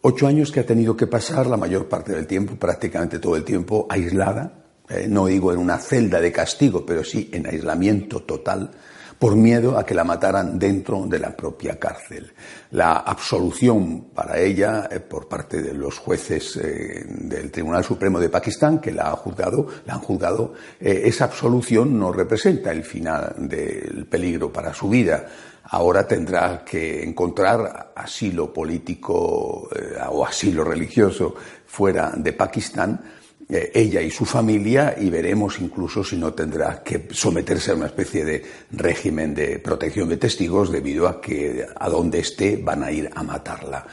ocho 0.01 0.27
años 0.27 0.51
que 0.51 0.59
ha 0.59 0.65
tenido 0.65 0.97
que 0.97 1.07
pasar 1.07 1.47
la 1.47 1.55
mayor 1.55 1.87
parte 1.87 2.11
del 2.11 2.27
tiempo, 2.27 2.55
prácticamente 2.55 3.19
todo 3.19 3.37
el 3.37 3.45
tiempo, 3.45 3.87
aislada, 3.89 4.58
eh, 4.89 5.05
no 5.07 5.27
digo 5.27 5.53
en 5.53 5.59
una 5.59 5.77
celda 5.77 6.19
de 6.19 6.31
castigo, 6.31 6.83
pero 6.83 7.03
sí 7.03 7.29
en 7.31 7.45
aislamiento 7.45 8.21
total, 8.23 8.71
por 9.19 9.35
miedo 9.35 9.77
a 9.77 9.85
que 9.85 9.93
la 9.93 10.05
mataran 10.05 10.57
dentro 10.57 11.05
de 11.05 11.19
la 11.19 11.35
propia 11.35 11.77
cárcel. 11.77 12.33
La 12.71 12.93
absolución 12.93 14.05
para 14.15 14.39
ella 14.39 14.87
eh, 14.89 14.99
por 14.99 15.27
parte 15.27 15.61
de 15.61 15.73
los 15.73 15.99
jueces 15.99 16.57
eh, 16.57 17.05
del 17.05 17.51
Tribunal 17.51 17.83
Supremo 17.83 18.19
de 18.19 18.29
Pakistán 18.29 18.79
que 18.79 18.91
la, 18.91 19.11
ha 19.11 19.15
juzgado, 19.15 19.67
la 19.85 19.93
han 19.93 19.99
juzgado, 19.99 20.53
esa 20.79 21.25
absolución 21.25 21.99
no 21.99 22.11
representa 22.11 22.71
el 22.71 22.83
final 22.83 23.35
del 23.37 24.07
peligro 24.07 24.51
para 24.51 24.73
su 24.73 24.89
vida. 24.89 25.27
Ahora 25.71 26.07
tendrá 26.07 26.63
que 26.65 27.03
encontrar 27.03 27.91
asilo 27.95 28.51
político 28.51 29.69
o 30.09 30.25
asilo 30.25 30.63
religioso 30.63 31.35
fuera 31.67 32.11
de 32.15 32.33
Pakistán 32.33 32.99
ella 33.49 34.01
y 34.01 34.11
su 34.11 34.25
familia 34.25 34.95
y 34.97 35.09
veremos 35.09 35.59
incluso 35.59 36.03
si 36.03 36.17
no 36.17 36.33
tendrá 36.33 36.83
que 36.83 37.07
someterse 37.11 37.71
a 37.71 37.75
una 37.75 37.87
especie 37.87 38.23
de 38.23 38.43
régimen 38.71 39.33
de 39.33 39.57
protección 39.57 40.07
de 40.07 40.17
testigos 40.17 40.71
debido 40.71 41.07
a 41.07 41.19
que 41.19 41.65
a 41.75 41.89
donde 41.89 42.19
esté 42.19 42.57
van 42.57 42.83
a 42.83 42.91
ir 42.91 43.09
a 43.13 43.23
matarla. 43.23 43.87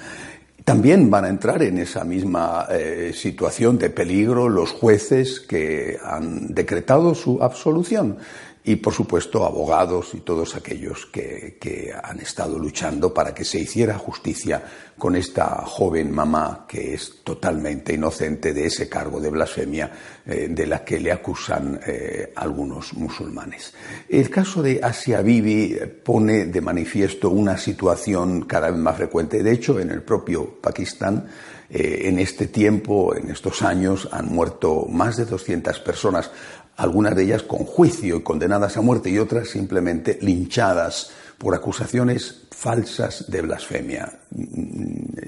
También 0.63 1.09
van 1.11 1.25
a 1.25 1.29
entrar 1.29 1.63
en 1.63 1.79
esa 1.79 2.05
misma 2.05 2.67
eh, 2.71 3.13
situación 3.15 3.79
de 3.79 3.89
peligro 3.89 4.49
los 4.49 4.73
jueces 4.73 5.41
que 5.41 5.97
han 6.03 6.53
decretado 6.53 7.15
su 7.15 7.43
absolución 7.43 8.19
y 8.67 8.77
por 8.77 8.93
supuesto 8.93 9.45
abogados 9.45 10.13
y 10.15 10.21
todos 10.21 10.57
aquellos 10.57 11.07
que, 11.07 11.57
han 12.03 12.21
estado 12.21 12.59
luchando 12.59 13.15
para 13.15 13.33
que 13.33 13.45
se 13.45 13.61
hiciera 13.61 13.97
justicia 13.97 14.63
con 14.99 15.15
esta 15.15 15.63
joven 15.65 16.11
mamá 16.11 16.65
que 16.69 16.95
es 16.95 17.23
totalmente 17.23 17.95
inocente 17.95 18.53
de 18.53 18.67
ese 18.67 18.89
cargo 18.89 19.21
de 19.21 19.31
blasfemia 19.31 19.91
eh, 20.27 20.49
de 20.51 20.67
la 20.67 20.85
que 20.85 20.99
le 20.99 21.13
acusan 21.13 21.79
eh, 21.87 22.33
algunos 22.35 22.95
musulmanes. 22.95 23.73
El 24.09 24.31
caso 24.31 24.63
de 24.63 24.81
Asia 24.83 25.23
Bibi 25.23 25.79
pone 26.03 26.47
de 26.47 26.61
manifiesto 26.61 27.31
una 27.31 27.57
situación 27.57 28.43
cada 28.47 28.71
vez 28.71 28.81
más 28.81 28.97
frecuente. 28.97 29.43
De 29.43 29.53
hecho, 29.53 29.79
en 29.79 29.91
el 29.91 30.03
propio 30.03 30.61
Pakistán, 30.61 31.29
eh, 31.69 32.03
en 32.05 32.19
este 32.19 32.47
tiempo, 32.47 33.15
en 33.15 33.31
estos 33.31 33.63
años, 33.63 34.09
han 34.13 34.27
muerto 34.27 34.87
más 34.89 35.17
de 35.17 35.25
200 35.25 35.79
personas 35.81 36.31
algunas 36.77 37.17
de 37.17 37.25
ellas 37.25 37.43
con 37.43 37.65
juicio 37.65 38.17
y 38.17 38.23
condenadas 38.23 38.77
a 38.77 38.81
muerte 38.81 39.11
y 39.11 39.19
otras 39.19 39.49
simplemente 39.49 40.19
linchadas 40.21 41.11
por 41.39 41.55
acusaciones 41.55 42.47
falsas 42.51 43.31
de 43.31 43.43
blasfemia. 43.43 44.21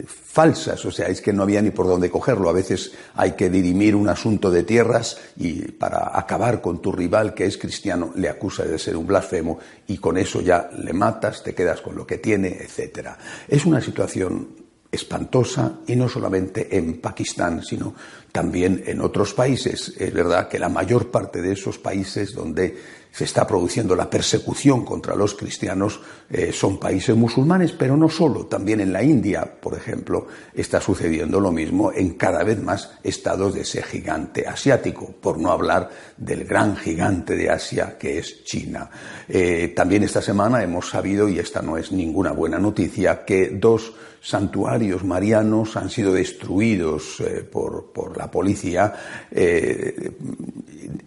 Falsas, 0.06 0.82
o 0.86 0.90
sea, 0.90 1.08
es 1.08 1.20
que 1.20 1.32
no 1.32 1.42
había 1.42 1.60
ni 1.60 1.70
por 1.70 1.86
dónde 1.86 2.10
cogerlo. 2.10 2.48
A 2.48 2.54
veces 2.54 2.92
hay 3.14 3.32
que 3.32 3.50
dirimir 3.50 3.94
un 3.94 4.08
asunto 4.08 4.50
de 4.50 4.62
tierras 4.62 5.18
y 5.36 5.72
para 5.72 6.18
acabar 6.18 6.62
con 6.62 6.80
tu 6.80 6.92
rival 6.92 7.34
que 7.34 7.44
es 7.44 7.58
cristiano 7.58 8.12
le 8.16 8.30
acusa 8.30 8.64
de 8.64 8.78
ser 8.78 8.96
un 8.96 9.06
blasfemo 9.06 9.58
y 9.86 9.98
con 9.98 10.16
eso 10.16 10.40
ya 10.40 10.70
le 10.78 10.94
matas, 10.94 11.42
te 11.42 11.54
quedas 11.54 11.82
con 11.82 11.94
lo 11.94 12.06
que 12.06 12.18
tiene, 12.18 12.48
etc. 12.48 13.10
Es 13.46 13.66
una 13.66 13.82
situación 13.82 14.67
espantosa 14.90 15.80
y 15.86 15.96
no 15.96 16.08
solamente 16.08 16.76
en 16.76 17.00
Pakistán, 17.00 17.62
sino 17.62 17.94
también 18.32 18.82
en 18.86 19.00
otros 19.00 19.34
países. 19.34 19.94
Es 19.98 20.12
verdad 20.12 20.48
que 20.48 20.58
la 20.58 20.68
mayor 20.68 21.10
parte 21.10 21.42
de 21.42 21.52
esos 21.52 21.78
países 21.78 22.32
donde 22.34 22.76
se 23.18 23.24
está 23.24 23.48
produciendo 23.48 23.96
la 23.96 24.08
persecución 24.08 24.84
contra 24.84 25.16
los 25.16 25.34
cristianos 25.34 25.98
eh, 26.30 26.52
son 26.52 26.78
países 26.78 27.16
musulmanes, 27.16 27.72
pero 27.72 27.96
no 27.96 28.08
solo, 28.08 28.46
también 28.46 28.78
en 28.78 28.92
la 28.92 29.02
India, 29.02 29.58
por 29.60 29.74
ejemplo, 29.74 30.28
está 30.54 30.80
sucediendo 30.80 31.40
lo 31.40 31.50
mismo 31.50 31.90
en 31.90 32.10
cada 32.14 32.44
vez 32.44 32.62
más 32.62 32.92
estados 33.02 33.54
de 33.54 33.62
ese 33.62 33.82
gigante 33.82 34.46
asiático, 34.46 35.16
por 35.20 35.36
no 35.36 35.50
hablar 35.50 35.90
del 36.16 36.44
gran 36.44 36.76
gigante 36.76 37.34
de 37.34 37.50
Asia 37.50 37.98
que 37.98 38.18
es 38.18 38.44
China. 38.44 38.88
Eh, 39.28 39.72
también 39.74 40.04
esta 40.04 40.22
semana 40.22 40.62
hemos 40.62 40.88
sabido, 40.88 41.28
y 41.28 41.40
esta 41.40 41.60
no 41.60 41.76
es 41.76 41.90
ninguna 41.90 42.30
buena 42.30 42.60
noticia, 42.60 43.24
que 43.24 43.48
dos 43.48 43.94
santuarios 44.20 45.02
marianos 45.02 45.76
han 45.76 45.90
sido 45.90 46.12
destruidos 46.12 47.20
eh, 47.20 47.42
por, 47.42 48.16
la 48.16 48.30
policía. 48.30 48.94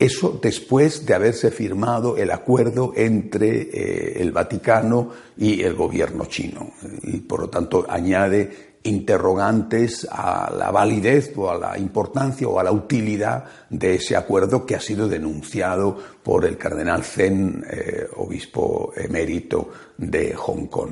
Eso 0.01 0.39
después 0.41 1.06
de 1.06 1.13
haberse 1.13 1.51
firmado 1.51 2.00
el 2.17 2.31
acuerdo 2.31 2.93
entre 2.96 3.62
eh, 3.62 4.22
el 4.22 4.31
Vaticano 4.31 5.10
y 5.38 5.62
el 5.62 5.75
gobierno 5.75 6.25
chino. 6.25 6.72
Y 7.03 7.17
por 7.17 7.41
lo 7.41 7.50
tanto 7.50 7.86
añade 7.88 8.72
interrogantes 8.84 10.08
a 10.10 10.51
la 10.51 10.72
validez 10.72 11.34
o 11.36 11.51
a 11.51 11.58
la 11.58 11.77
importancia 11.77 12.48
o 12.48 12.60
a 12.60 12.63
la 12.63 12.72
utilidad 12.72 13.46
de 13.70 13.96
ese 13.96 14.15
acuerdo 14.15 14.65
que 14.65 14.75
ha 14.75 14.79
sido 14.79 15.08
denunciado 15.08 15.98
por 16.24 16.46
el 16.46 16.58
cardenal 16.58 17.03
Zen, 17.03 17.63
eh, 17.70 18.08
obispo 18.15 18.91
emérito 18.96 19.70
de 19.98 20.34
Hong 20.34 20.65
Kong. 20.65 20.91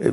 Eh, 0.00 0.12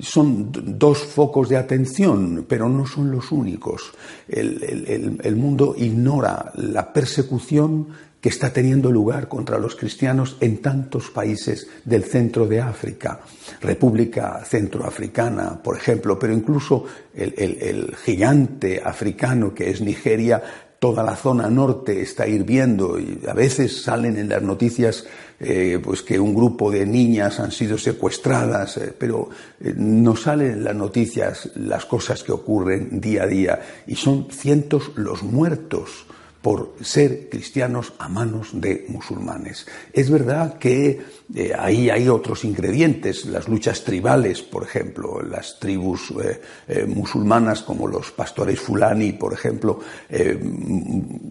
son 0.00 0.50
dos 0.78 0.98
focos 0.98 1.48
de 1.48 1.56
atención, 1.56 2.46
pero 2.48 2.68
no 2.68 2.86
son 2.86 3.10
los 3.10 3.32
únicos. 3.32 3.92
el 4.28 5.36
mundo 5.36 5.74
ignora 5.76 6.52
la 6.54 6.92
persecución 6.92 7.88
que 8.24 8.30
está 8.30 8.50
teniendo 8.50 8.90
lugar 8.90 9.28
contra 9.28 9.58
los 9.58 9.76
cristianos 9.76 10.38
en 10.40 10.62
tantos 10.62 11.10
países 11.10 11.68
del 11.84 12.04
centro 12.04 12.46
de 12.46 12.58
África, 12.58 13.20
República 13.60 14.42
Centroafricana, 14.46 15.62
por 15.62 15.76
ejemplo, 15.76 16.18
pero 16.18 16.32
incluso 16.32 16.86
el, 17.14 17.94
gigante 18.02 18.80
africano 18.82 19.52
que 19.52 19.68
es 19.68 19.82
Nigeria, 19.82 20.42
toda 20.78 21.02
la 21.02 21.16
zona 21.16 21.50
norte 21.50 22.00
está 22.00 22.26
hirviendo 22.26 22.98
y 22.98 23.20
a 23.28 23.34
veces 23.34 23.82
salen 23.82 24.16
en 24.16 24.30
las 24.30 24.40
noticias 24.40 25.04
eh, 25.38 25.78
pues 25.84 26.00
que 26.00 26.18
un 26.18 26.34
grupo 26.34 26.70
de 26.70 26.86
niñas 26.86 27.40
han 27.40 27.52
sido 27.52 27.76
secuestradas, 27.76 28.78
eh, 28.78 28.94
pero 28.98 29.28
eh, 29.60 29.74
no 29.76 30.16
salen 30.16 30.50
en 30.50 30.64
las 30.64 30.74
noticias 30.74 31.50
las 31.56 31.84
cosas 31.84 32.22
que 32.22 32.32
ocurren 32.32 33.02
día 33.02 33.24
a 33.24 33.26
día 33.26 33.60
y 33.86 33.96
son 33.96 34.28
cientos 34.30 34.92
los 34.96 35.22
muertos 35.22 36.06
por 36.44 36.74
ser 36.82 37.30
cristianos 37.30 37.94
a 37.98 38.06
manos 38.06 38.50
de 38.52 38.84
musulmanes. 38.88 39.66
Es 39.94 40.10
verdad 40.10 40.58
que 40.58 41.00
eh, 41.32 41.52
ahí 41.58 41.88
hay 41.88 42.06
otros 42.06 42.44
ingredientes, 42.44 43.24
las 43.24 43.48
luchas 43.48 43.82
tribales, 43.82 44.42
por 44.42 44.62
ejemplo, 44.62 45.22
las 45.22 45.58
tribus 45.58 46.12
eh, 46.22 46.40
eh, 46.68 46.84
musulmanas 46.84 47.62
como 47.62 47.88
los 47.88 48.12
pastores 48.12 48.60
fulani, 48.60 49.12
por 49.12 49.32
ejemplo, 49.32 49.80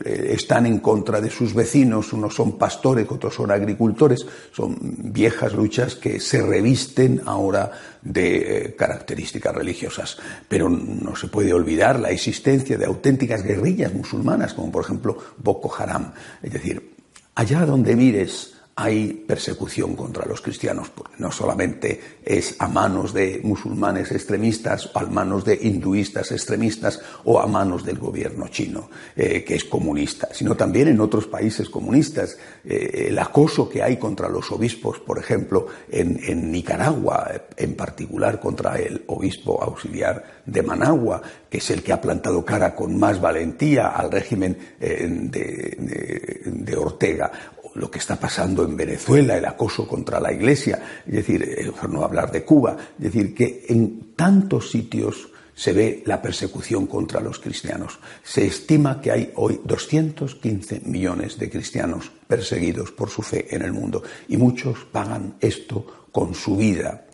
están 0.03 0.65
en 0.65 0.79
contra 0.79 1.21
de 1.21 1.29
sus 1.29 1.53
vecinos, 1.53 2.11
unos 2.11 2.33
son 2.33 2.57
pastores, 2.57 3.07
otros 3.09 3.35
son 3.35 3.51
agricultores, 3.51 4.25
son 4.51 4.75
viejas 4.81 5.53
luchas 5.53 5.95
que 5.95 6.19
se 6.19 6.41
revisten 6.41 7.21
ahora 7.25 7.71
de 8.01 8.75
características 8.77 9.53
religiosas. 9.53 10.17
Pero 10.49 10.69
no 10.69 11.15
se 11.15 11.27
puede 11.27 11.53
olvidar 11.53 11.99
la 11.99 12.09
existencia 12.09 12.77
de 12.77 12.85
auténticas 12.85 13.43
guerrillas 13.43 13.93
musulmanas, 13.93 14.55
como 14.55 14.71
por 14.71 14.83
ejemplo 14.83 15.17
Boko 15.37 15.73
Haram. 15.77 16.13
Es 16.41 16.51
decir, 16.51 16.95
allá 17.35 17.65
donde 17.65 17.95
mires, 17.95 18.52
hay 18.75 19.13
persecución 19.27 19.95
contra 19.95 20.25
los 20.25 20.41
cristianos, 20.41 20.89
porque 20.89 21.15
no 21.19 21.31
solamente 21.31 21.99
es 22.25 22.55
a 22.57 22.67
manos 22.67 23.13
de 23.13 23.39
musulmanes 23.43 24.11
extremistas, 24.11 24.89
o 24.93 24.99
a 24.99 25.03
manos 25.03 25.45
de 25.45 25.59
hinduistas 25.61 26.31
extremistas 26.31 26.99
o 27.25 27.39
a 27.39 27.45
manos 27.45 27.85
del 27.85 27.99
gobierno 27.99 28.47
chino, 28.47 28.89
eh, 29.15 29.43
que 29.43 29.55
es 29.55 29.65
comunista, 29.65 30.29
sino 30.31 30.55
también 30.55 30.87
en 30.87 30.99
otros 31.01 31.27
países 31.27 31.69
comunistas. 31.69 32.37
Eh, 32.65 33.07
el 33.09 33.19
acoso 33.19 33.69
que 33.69 33.83
hay 33.83 33.97
contra 33.97 34.27
los 34.27 34.51
obispos, 34.51 34.99
por 34.99 35.19
ejemplo, 35.19 35.67
en, 35.89 36.51
Nicaragua, 36.51 37.31
en 37.55 37.75
particular 37.75 38.39
contra 38.39 38.79
el 38.79 39.03
obispo 39.07 39.61
auxiliar 39.61 40.41
de 40.45 40.63
Managua, 40.63 41.21
que 41.49 41.59
es 41.59 41.69
el 41.69 41.83
que 41.83 41.93
ha 41.93 42.01
plantado 42.01 42.43
cara 42.43 42.73
con 42.75 42.97
más 42.97 43.21
valentía 43.21 43.89
al 43.89 44.11
régimen 44.11 44.57
eh, 44.79 45.07
de 45.07 46.75
Ortega, 46.75 47.31
lo 47.75 47.89
que 47.89 47.99
está 47.99 48.19
pasando 48.19 48.63
en 48.63 48.75
Venezuela, 48.77 49.37
el 49.37 49.45
acoso 49.45 49.87
contra 49.87 50.19
la 50.19 50.31
Iglesia, 50.31 51.01
es 51.05 51.13
decir, 51.13 51.43
eh, 51.43 51.71
no 51.89 52.03
hablar 52.03 52.31
de 52.31 52.43
Cuba, 52.43 52.77
es 52.97 53.03
decir, 53.03 53.33
que 53.33 53.65
en 53.69 54.13
tantos 54.15 54.71
sitios 54.71 55.29
se 55.55 55.73
ve 55.73 56.03
la 56.05 56.21
persecución 56.21 56.87
contra 56.87 57.21
los 57.21 57.39
cristianos. 57.39 57.99
Se 58.23 58.45
estima 58.45 58.99
que 59.01 59.11
hay 59.11 59.31
hoy 59.35 59.61
215 59.63 60.81
millones 60.85 61.37
de 61.37 61.49
cristianos 61.49 62.11
perseguidos 62.27 62.91
por 62.91 63.09
su 63.09 63.21
fe 63.21 63.55
en 63.55 63.61
el 63.61 63.71
mundo 63.71 64.03
y 64.27 64.37
muchos 64.37 64.85
pagan 64.91 65.35
esto 65.39 66.07
con 66.11 66.33
su 66.33 66.57
vida. 66.57 67.05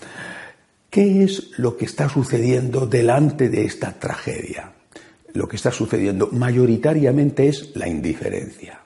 ¿Qué 0.89 1.23
es 1.23 1.51
lo 1.57 1.77
que 1.77 1.85
está 1.85 2.09
sucediendo 2.09 2.87
delante 2.87 3.49
de 3.49 3.65
esta 3.65 3.99
tragedia? 3.99 4.73
Lo 5.33 5.47
que 5.47 5.57
está 5.57 5.71
sucediendo 5.71 6.29
mayoritariamente 6.31 7.47
es 7.47 7.75
la 7.75 7.87
indiferencia. 7.87 8.81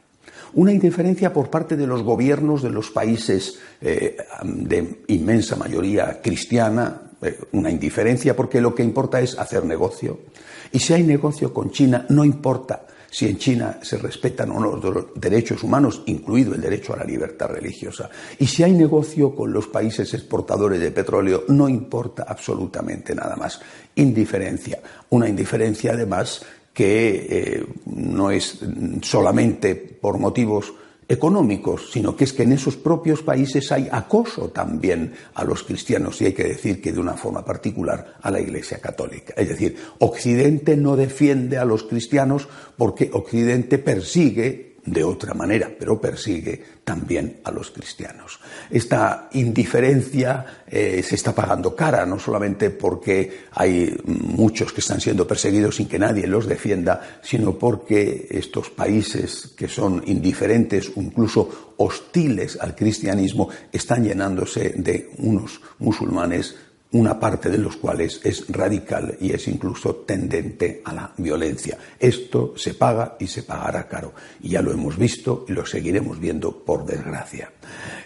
Una 0.56 0.72
indiferencia 0.72 1.34
por 1.34 1.50
parte 1.50 1.76
de 1.76 1.88
los 1.88 2.04
gobiernos 2.04 2.62
de 2.62 2.70
los 2.70 2.92
países 2.92 3.60
eh, 3.82 4.18
de 4.44 5.02
inmensa 5.08 5.56
mayoría 5.56 6.22
cristiana, 6.22 7.02
eh, 7.22 7.40
una 7.54 7.72
indiferencia 7.72 8.36
porque 8.36 8.62
lo 8.62 8.76
que 8.76 8.84
importa 8.84 9.20
es 9.20 9.38
hacer 9.38 9.66
negocio. 9.66 10.20
Y 10.72 10.80
si 10.80 10.94
hay 10.94 11.04
negocio 11.04 11.54
con 11.54 11.72
China, 11.72 12.06
no 12.10 12.24
importa 12.24 12.86
si 13.14 13.28
en 13.28 13.38
China 13.38 13.78
se 13.84 13.98
respetan 13.98 14.50
o 14.50 14.60
no 14.60 14.76
los 14.76 15.06
derechos 15.16 15.62
humanos, 15.62 16.02
incluido 16.08 16.56
el 16.56 16.62
derecho 16.62 16.94
a 16.94 16.98
la 16.98 17.04
libertad 17.04 17.48
religiosa. 17.48 18.10
Y 18.40 18.48
si 18.48 18.64
hay 18.64 18.72
negocio 18.72 19.36
con 19.36 19.54
los 19.54 19.68
países 19.68 20.12
exportadores 20.16 20.80
de 20.80 20.90
petróleo, 20.90 21.44
no 21.50 21.70
importa 21.70 22.26
absolutamente 22.28 23.14
nada 23.14 23.36
más. 23.36 23.62
Indiferencia. 23.96 24.82
Una 25.10 25.30
indiferencia, 25.30 25.94
además, 25.94 26.44
que 26.74 27.28
eh, 27.30 27.66
no 27.86 28.32
es 28.32 28.60
solamente 29.02 29.76
por 29.76 30.18
motivos 30.18 30.74
económicos, 31.08 31.92
sino 31.92 32.16
que 32.16 32.24
es 32.24 32.34
que 32.34 32.44
en 32.44 32.54
esos 32.54 32.76
propios 32.76 33.22
países 33.22 33.72
hay 33.72 33.88
acoso 33.92 34.50
también 34.50 35.14
a 35.36 35.44
los 35.44 35.64
cristianos 35.64 36.22
y 36.22 36.26
hay 36.26 36.34
que 36.34 36.46
decir 36.46 36.82
que 36.82 36.92
de 36.92 37.00
una 37.00 37.14
forma 37.14 37.46
particular 37.46 38.16
a 38.22 38.32
la 38.32 38.40
Iglesia 38.40 38.80
Católica. 38.80 39.34
Es 39.38 39.50
decir, 39.50 39.78
Occidente 40.00 40.76
no 40.76 40.96
defiende 40.96 41.58
a 41.58 41.66
los 41.66 41.84
cristianos 41.84 42.48
porque 42.78 43.10
Occidente 43.14 43.78
persigue 43.78 44.73
de 44.86 45.04
otra 45.04 45.34
manera, 45.34 45.72
pero 45.78 46.00
persigue 46.00 46.62
también 46.84 47.40
a 47.44 47.52
los 47.52 47.72
cristianos. 47.72 48.40
Esta 48.70 49.30
indiferencia 49.34 50.64
eh, 50.68 51.02
se 51.04 51.16
está 51.16 51.34
pagando 51.34 51.76
cara, 51.76 52.06
no 52.06 52.20
solamente 52.20 52.70
porque 52.70 53.46
hay 53.52 53.96
muchos 54.06 54.74
que 54.74 54.82
están 54.82 55.00
siendo 55.00 55.26
perseguidos 55.26 55.78
sin 55.78 55.88
que 55.88 56.00
nadie 56.00 56.28
los 56.28 56.48
defienda, 56.48 57.20
sino 57.22 57.58
porque 57.58 58.28
estos 58.30 58.70
países 58.70 59.54
que 59.56 59.68
son 59.68 60.04
indiferentes 60.06 60.92
incluso 60.96 61.76
hostiles 61.78 62.58
al 62.60 62.76
cristianismo 62.76 63.50
están 63.72 64.04
llenándose 64.04 64.74
de 64.76 65.10
unos 65.18 65.62
musulmanes 65.80 66.56
una 66.94 67.20
parte 67.20 67.50
de 67.50 67.58
los 67.58 67.76
cuales 67.78 68.22
es 68.24 68.46
radical 68.50 69.18
y 69.20 69.32
es 69.32 69.48
incluso 69.48 69.96
tendente 70.08 70.82
a 70.86 70.94
la 70.94 71.12
violencia. 71.18 71.78
Esto 72.00 72.54
se 72.56 72.76
paga 72.76 73.18
y 73.20 73.28
se 73.28 73.44
pagará 73.44 73.88
caro. 73.88 74.14
Y 74.42 74.50
ya 74.50 74.62
lo 74.62 74.72
hemos 74.72 74.98
visto 74.98 75.46
y 75.50 75.54
lo 75.54 75.66
seguiremos 75.66 76.20
viendo 76.20 76.64
por 76.64 76.86
desgracia. 76.86 77.52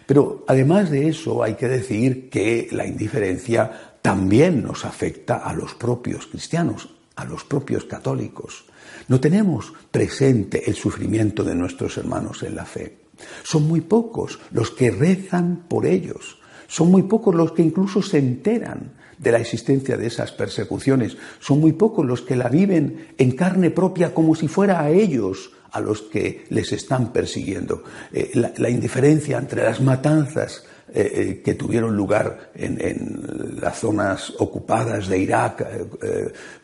Pero 0.06 0.46
además 0.48 0.90
de 0.90 1.10
eso 1.10 1.44
hay 1.44 1.56
que 1.56 1.68
decir 1.68 2.30
que 2.30 2.70
la 2.72 2.88
indiferencia 2.88 3.98
también 4.02 4.64
nos 4.64 4.86
afecta 4.86 5.38
a 5.38 5.54
los 5.54 5.76
propios 5.76 6.28
cristianos, 6.28 6.90
a 7.18 7.26
los 7.26 7.44
propios 7.44 7.84
católicos. 7.84 8.66
No 9.10 9.20
tenemos 9.20 9.74
presente 9.92 10.70
el 10.70 10.76
sufrimiento 10.76 11.44
de 11.44 11.56
nuestros 11.56 11.98
hermanos 11.98 12.42
en 12.44 12.56
la 12.56 12.66
fe. 12.66 13.00
Son 13.44 13.68
muy 13.68 13.82
pocos 13.82 14.40
los 14.52 14.72
que 14.72 14.92
rezan 14.92 15.66
por 15.68 15.86
ellos 15.86 16.37
son 16.68 16.92
muy 16.92 17.04
pocos 17.04 17.34
los 17.34 17.54
que 17.54 17.64
incluso 17.64 18.02
se 18.02 18.18
enteran 18.18 18.92
de 19.18 19.32
la 19.32 19.40
existencia 19.40 19.98
de 19.98 20.08
esas 20.08 20.32
persecuciones. 20.32 21.18
Son 21.40 21.60
muy 21.60 21.74
pocos 21.74 22.06
los 22.06 22.22
que 22.22 22.36
la 22.36 22.50
viven 22.50 23.08
en 23.18 23.32
carne 23.32 23.72
propia 23.72 24.14
como 24.14 24.36
si 24.36 24.48
fuera 24.48 24.82
a 24.82 24.90
ellos 24.90 25.52
a 25.72 25.82
los 25.82 26.04
que 26.04 26.46
les 26.50 26.72
están 26.72 27.12
persiguiendo. 27.12 27.84
Eh, 28.12 28.32
la, 28.58 28.70
indiferencia 28.70 29.38
entre 29.38 29.64
las 29.64 29.82
matanzas 29.82 30.64
eh, 30.94 31.12
eh, 31.14 31.42
que 31.44 31.56
tuvieron 31.56 31.96
lugar 31.96 32.52
en, 32.56 33.58
las 33.60 33.80
zonas 33.80 34.34
ocupadas 34.40 35.08
de 35.08 35.20
Irak 35.20 35.68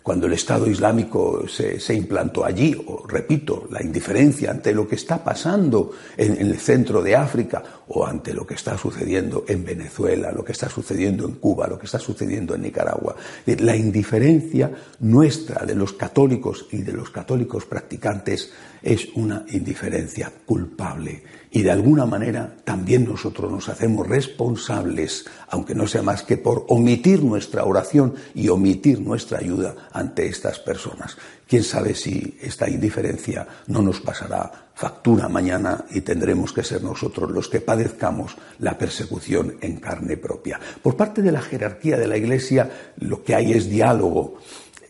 cuando 0.04 0.28
el 0.28 0.34
Estado 0.34 0.70
Islámico 0.70 1.46
se, 1.48 1.96
implantó 1.96 2.44
allí, 2.44 2.76
o 2.88 3.08
repito, 3.08 3.68
la 3.72 3.82
indiferencia 3.82 4.52
ante 4.52 4.74
lo 4.74 4.86
que 4.86 4.96
está 4.96 5.24
pasando 5.24 5.92
en, 6.18 6.36
el 6.36 6.60
centro 6.60 7.02
de 7.02 7.16
África 7.16 7.64
o 7.88 8.06
ante 8.06 8.34
lo 8.34 8.46
que 8.46 8.56
está 8.56 8.78
sucediendo 8.78 9.46
en 9.48 9.64
Venezuela, 9.64 10.34
lo 10.34 10.44
que 10.44 10.52
está 10.52 10.70
sucediendo 10.70 11.26
en 11.26 11.36
Cuba, 11.36 11.68
lo 11.68 11.80
que 11.80 11.86
está 11.86 12.00
sucediendo 12.00 12.54
en 12.54 12.64
Nicaragua. 12.64 13.16
La 13.46 13.78
indiferencia 13.78 14.72
nuestra 15.00 15.66
de 15.66 15.76
los 15.76 15.94
católicos 15.94 16.66
y 16.72 16.82
de 16.82 16.92
los 16.92 17.10
católicos 17.10 17.66
practicantes 17.66 18.52
es 18.82 19.08
una 19.16 19.46
indiferencia 19.52 20.32
culpable 20.46 21.24
y 21.56 21.62
de 21.62 21.72
alguna 21.72 22.06
manera 22.08 22.56
también 22.66 23.06
nosotros 23.06 23.52
nos 23.52 23.70
hacemos 23.70 24.08
responsables, 24.08 25.26
aunque 25.50 25.76
no 25.76 25.86
sea 25.88 26.02
más 26.02 26.24
que 26.24 26.36
por 26.36 26.66
omitir 26.68 27.24
nuestra 27.24 27.64
oración 27.64 28.16
y 28.34 28.50
omitir 28.50 29.00
nuestra 29.00 29.38
ayuda 29.38 29.76
ante 29.94 30.28
estas 30.28 30.60
personas. 30.60 31.16
Quién 31.48 31.64
sabe 31.64 31.94
si 31.96 32.38
esta 32.42 32.70
indiferencia 32.70 33.48
no 33.68 33.82
nos 33.82 34.02
pasará 34.02 34.52
factura 34.74 35.30
mañana 35.30 35.86
y 35.92 36.02
tendremos 36.02 36.52
que 36.52 36.64
ser 36.64 36.84
nosotros 36.84 37.30
los 37.30 37.48
que 37.48 37.62
padezcamos 37.62 38.36
la 38.60 38.78
persecución 38.78 39.58
en 39.62 39.78
carne 39.78 40.18
propia. 40.18 40.60
Por 40.82 40.98
parte 40.98 41.22
de 41.22 41.32
la 41.32 41.42
jerarquía 41.42 41.98
de 41.98 42.08
la 42.08 42.18
Iglesia 42.18 42.70
lo 42.98 43.24
que 43.24 43.36
hay 43.36 43.54
es 43.54 43.70
diálogo 43.70 44.40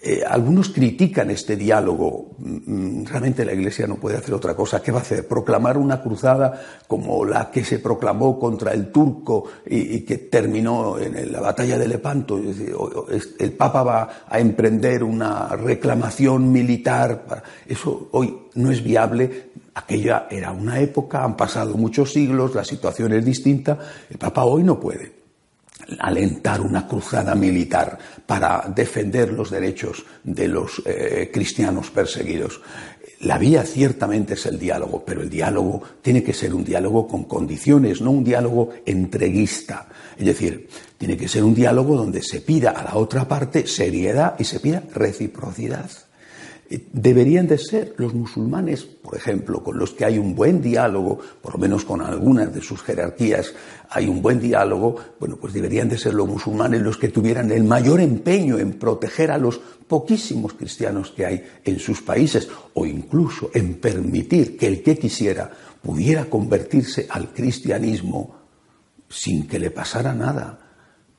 eh, 0.05 0.21
algunos 0.27 0.67
critican 0.67 1.31
este 1.31 1.55
diálogo. 1.55 2.35
Mm, 2.37 3.05
realmente 3.05 3.45
la 3.45 3.53
Iglesia 3.53 3.87
no 3.87 3.95
puede 3.95 4.17
hacer 4.17 4.33
otra 4.33 4.53
cosa. 4.53 4.81
¿Qué 4.81 4.91
va 4.91 4.99
a 4.99 5.01
hacer? 5.01 5.25
¿Proclamar 5.25 5.77
una 5.77 6.01
cruzada 6.01 6.61
como 6.87 7.23
la 7.23 7.49
que 7.49 7.63
se 7.63 7.79
proclamó 7.79 8.37
contra 8.37 8.73
el 8.73 8.91
turco 8.91 9.45
y, 9.65 10.01
que 10.01 10.17
terminó 10.17 10.99
en 10.99 11.31
la 11.31 11.39
batalla 11.39 11.77
de 11.77 11.87
Lepanto? 11.87 12.37
el 12.37 13.53
Papa 13.53 13.83
va 13.83 14.09
a 14.27 14.39
emprender 14.39 15.05
una 15.05 15.55
reclamación 15.55 16.51
militar. 16.51 17.41
Eso 17.65 18.09
hoy 18.11 18.49
no 18.55 18.71
es 18.71 18.83
viable. 18.83 19.51
Aquella 19.75 20.27
era 20.29 20.51
una 20.51 20.81
época, 20.81 21.23
han 21.23 21.37
pasado 21.37 21.77
muchos 21.77 22.11
siglos, 22.11 22.53
la 22.53 22.65
situación 22.65 23.13
es 23.13 23.23
distinta. 23.23 23.79
El 24.09 24.17
Papa 24.17 24.43
hoy 24.43 24.63
no 24.63 24.77
puede 24.77 25.22
alentar 25.99 26.61
una 26.61 26.87
cruzada 26.87 27.35
militar 27.35 27.97
para 28.25 28.71
defender 28.73 29.33
los 29.33 29.51
derechos 29.51 30.05
de 30.23 30.47
los 30.47 30.81
eh, 30.85 31.29
cristianos 31.33 31.89
perseguidos. 31.91 32.61
La 33.21 33.37
vía 33.37 33.63
ciertamente 33.63 34.33
es 34.33 34.45
el 34.45 34.59
diálogo, 34.59 35.03
pero 35.05 35.21
el 35.21 35.29
diálogo 35.29 35.81
tiene 36.01 36.23
que 36.23 36.33
ser 36.33 36.53
un 36.53 36.63
diálogo 36.63 37.07
con 37.07 37.23
condiciones, 37.23 38.01
no 38.01 38.11
un 38.11 38.23
diálogo 38.23 38.71
entreguista. 38.85 39.87
Es 40.17 40.25
decir, 40.25 40.67
tiene 40.97 41.15
que 41.15 41.29
ser 41.29 41.43
un 41.43 41.55
diálogo 41.55 41.95
donde 41.95 42.21
se 42.21 42.41
pida 42.41 42.71
a 42.71 42.83
la 42.83 42.95
otra 42.95 43.27
parte 43.27 43.65
seriedad 43.65 44.35
y 44.39 44.43
se 44.43 44.59
pida 44.59 44.83
reciprocidad. 44.93 45.89
Deberían 46.91 47.47
de 47.47 47.57
ser 47.57 47.93
los 47.97 48.13
musulmanes, 48.13 48.83
por 48.83 49.15
ejemplo, 49.15 49.63
con 49.63 49.77
los 49.77 49.91
que 49.91 50.05
hay 50.05 50.17
un 50.17 50.35
buen 50.35 50.61
diálogo, 50.61 51.19
por 51.41 51.53
lo 51.53 51.59
menos 51.59 51.85
con 51.85 52.01
algunas 52.01 52.53
de 52.53 52.61
sus 52.61 52.81
jerarquías 52.81 53.53
hay 53.89 54.07
un 54.07 54.21
buen 54.21 54.39
diálogo, 54.39 54.95
bueno, 55.19 55.37
pues 55.37 55.53
deberían 55.53 55.89
de 55.89 55.97
ser 55.97 56.13
los 56.13 56.27
musulmanes 56.27 56.81
los 56.81 56.97
que 56.97 57.09
tuvieran 57.09 57.51
el 57.51 57.63
mayor 57.63 58.01
empeño 58.01 58.57
en 58.57 58.73
proteger 58.73 59.31
a 59.31 59.37
los 59.37 59.59
poquísimos 59.87 60.53
cristianos 60.53 61.11
que 61.11 61.25
hay 61.25 61.43
en 61.63 61.79
sus 61.79 62.01
países 62.01 62.49
o 62.73 62.85
incluso 62.85 63.51
en 63.53 63.75
permitir 63.75 64.57
que 64.57 64.67
el 64.67 64.81
que 64.81 64.97
quisiera 64.97 65.51
pudiera 65.81 66.25
convertirse 66.25 67.07
al 67.09 67.33
cristianismo 67.33 68.35
sin 69.09 69.47
que 69.47 69.59
le 69.59 69.69
pasara 69.69 70.13
nada. 70.13 70.62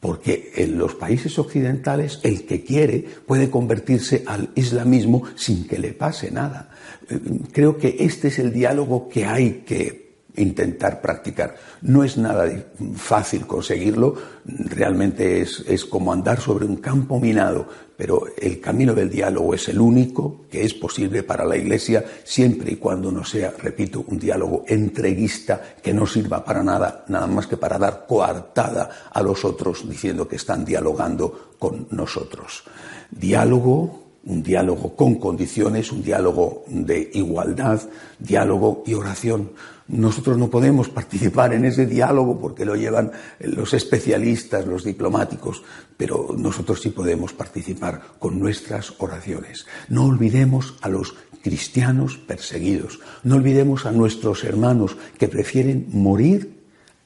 Porque 0.05 0.53
en 0.57 0.77
los 0.77 0.97
países 0.97 1.39
occidentales 1.39 2.21
el 2.25 2.45
que 2.45 2.63
quiere 2.63 3.07
puede 3.25 3.49
convertirse 3.49 4.23
al 4.27 4.51
islamismo 4.55 5.23
sin 5.35 5.67
que 5.67 5.79
le 5.79 5.95
pase 5.95 6.31
nada. 6.31 6.69
Eh, 7.09 7.19
creo 7.51 7.79
que 7.79 7.97
este 8.01 8.29
es 8.29 8.39
el 8.39 8.53
diálogo 8.53 9.09
que 9.09 9.25
hay 9.25 9.63
que 9.67 10.04
intentar 10.37 11.01
practicar. 11.01 11.57
No 11.83 12.05
es 12.05 12.17
nada 12.17 12.51
fácil 12.97 13.47
conseguirlo, 13.47 14.15
realmente 14.45 15.41
es, 15.41 15.85
como 15.85 16.13
andar 16.13 16.41
sobre 16.41 16.67
un 16.67 16.77
campo 16.77 17.21
minado, 17.21 17.67
pero 17.97 18.25
el 18.37 18.61
camino 18.61 18.95
del 18.95 19.11
diálogo 19.11 19.55
es 19.55 19.69
el 19.69 19.81
único 19.81 20.47
que 20.51 20.65
es 20.65 20.75
posible 20.75 21.23
para 21.23 21.45
la 21.45 21.57
Iglesia 21.57 22.05
siempre 22.25 22.73
y 22.73 22.77
cuando 22.77 23.13
no 23.13 23.25
sea, 23.25 23.53
repito, 23.57 24.05
un 24.09 24.19
diálogo 24.19 24.65
entreguista 24.67 25.77
que 25.83 25.95
no 25.95 26.07
sirva 26.07 26.45
para 26.45 26.63
nada, 26.63 27.05
nada 27.09 27.27
más 27.27 27.47
que 27.47 27.57
para 27.57 27.79
dar 27.79 28.05
coartada 28.09 28.91
a 29.11 29.23
los 29.23 29.45
otros 29.45 29.89
diciendo 29.89 30.27
que 30.27 30.37
están 30.37 30.65
dialogando 30.65 31.55
con 31.59 31.87
nosotros. 31.91 32.65
Diálogo 33.11 34.04
un 34.27 34.43
diálogo 34.43 34.97
con 34.97 35.17
condiciones, 35.17 35.93
un 35.93 36.03
diálogo 36.03 36.65
de 36.69 37.11
igualdad, 37.15 37.83
diálogo 38.19 38.83
y 38.87 38.95
oración. 38.95 39.51
Nosotros 39.87 40.39
no 40.39 40.49
podemos 40.49 40.89
participar 40.89 41.53
en 41.53 41.67
ese 41.67 41.85
diálogo 41.85 42.41
porque 42.41 42.65
lo 42.65 42.75
llevan 42.75 43.13
los 43.41 43.75
especialistas, 43.75 44.67
los 44.67 44.85
diplomáticos, 44.85 45.63
pero 45.97 46.35
nosotros 46.39 46.81
sí 46.81 46.89
podemos 46.89 47.35
participar 47.35 48.01
con 48.19 48.39
nuestras 48.39 48.95
oraciones. 48.99 49.67
No 49.89 50.07
olvidemos 50.07 50.77
a 50.81 50.89
los 50.89 51.15
cristianos 51.43 52.17
perseguidos, 52.17 53.01
no 53.23 53.37
olvidemos 53.37 53.85
a 53.85 53.93
nuestros 53.93 54.45
hermanos 54.45 54.97
que 55.19 55.29
prefieren 55.29 55.87
morir 55.91 56.54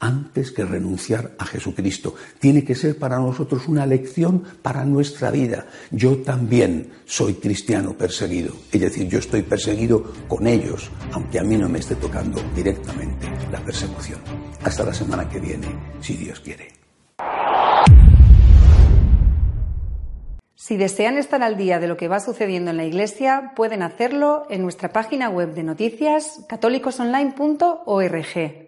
antes 0.00 0.52
que 0.52 0.64
renunciar 0.64 1.32
a 1.38 1.44
Jesucristo. 1.44 2.14
Tiene 2.38 2.64
que 2.64 2.74
ser 2.74 2.98
para 2.98 3.18
nosotros 3.18 3.68
una 3.68 3.86
lección 3.86 4.44
para 4.62 4.84
nuestra 4.84 5.30
vida. 5.30 5.66
Yo 5.90 6.18
también 6.18 6.92
soy 7.04 7.34
cristiano 7.34 7.94
perseguido, 7.94 8.54
es 8.72 8.80
decir, 8.80 9.08
yo 9.08 9.18
estoy 9.18 9.42
perseguido 9.42 10.12
con 10.28 10.46
ellos, 10.46 10.90
aunque 11.12 11.38
a 11.38 11.44
mí 11.44 11.56
no 11.56 11.68
me 11.68 11.78
esté 11.78 11.96
tocando 11.96 12.40
directamente 12.54 13.26
la 13.50 13.60
persecución. 13.60 14.20
Hasta 14.62 14.84
la 14.84 14.94
semana 14.94 15.28
que 15.28 15.40
viene, 15.40 15.66
si 16.00 16.14
Dios 16.14 16.40
quiere. 16.40 16.68
Si 20.54 20.76
desean 20.76 21.16
estar 21.16 21.42
al 21.42 21.56
día 21.56 21.78
de 21.78 21.88
lo 21.88 21.96
que 21.96 22.08
va 22.08 22.20
sucediendo 22.20 22.70
en 22.70 22.76
la 22.76 22.84
Iglesia, 22.84 23.52
pueden 23.56 23.82
hacerlo 23.82 24.44
en 24.50 24.60
nuestra 24.60 24.92
página 24.92 25.30
web 25.30 25.54
de 25.54 25.62
noticias 25.62 26.44
católicosonline.org. 26.46 28.67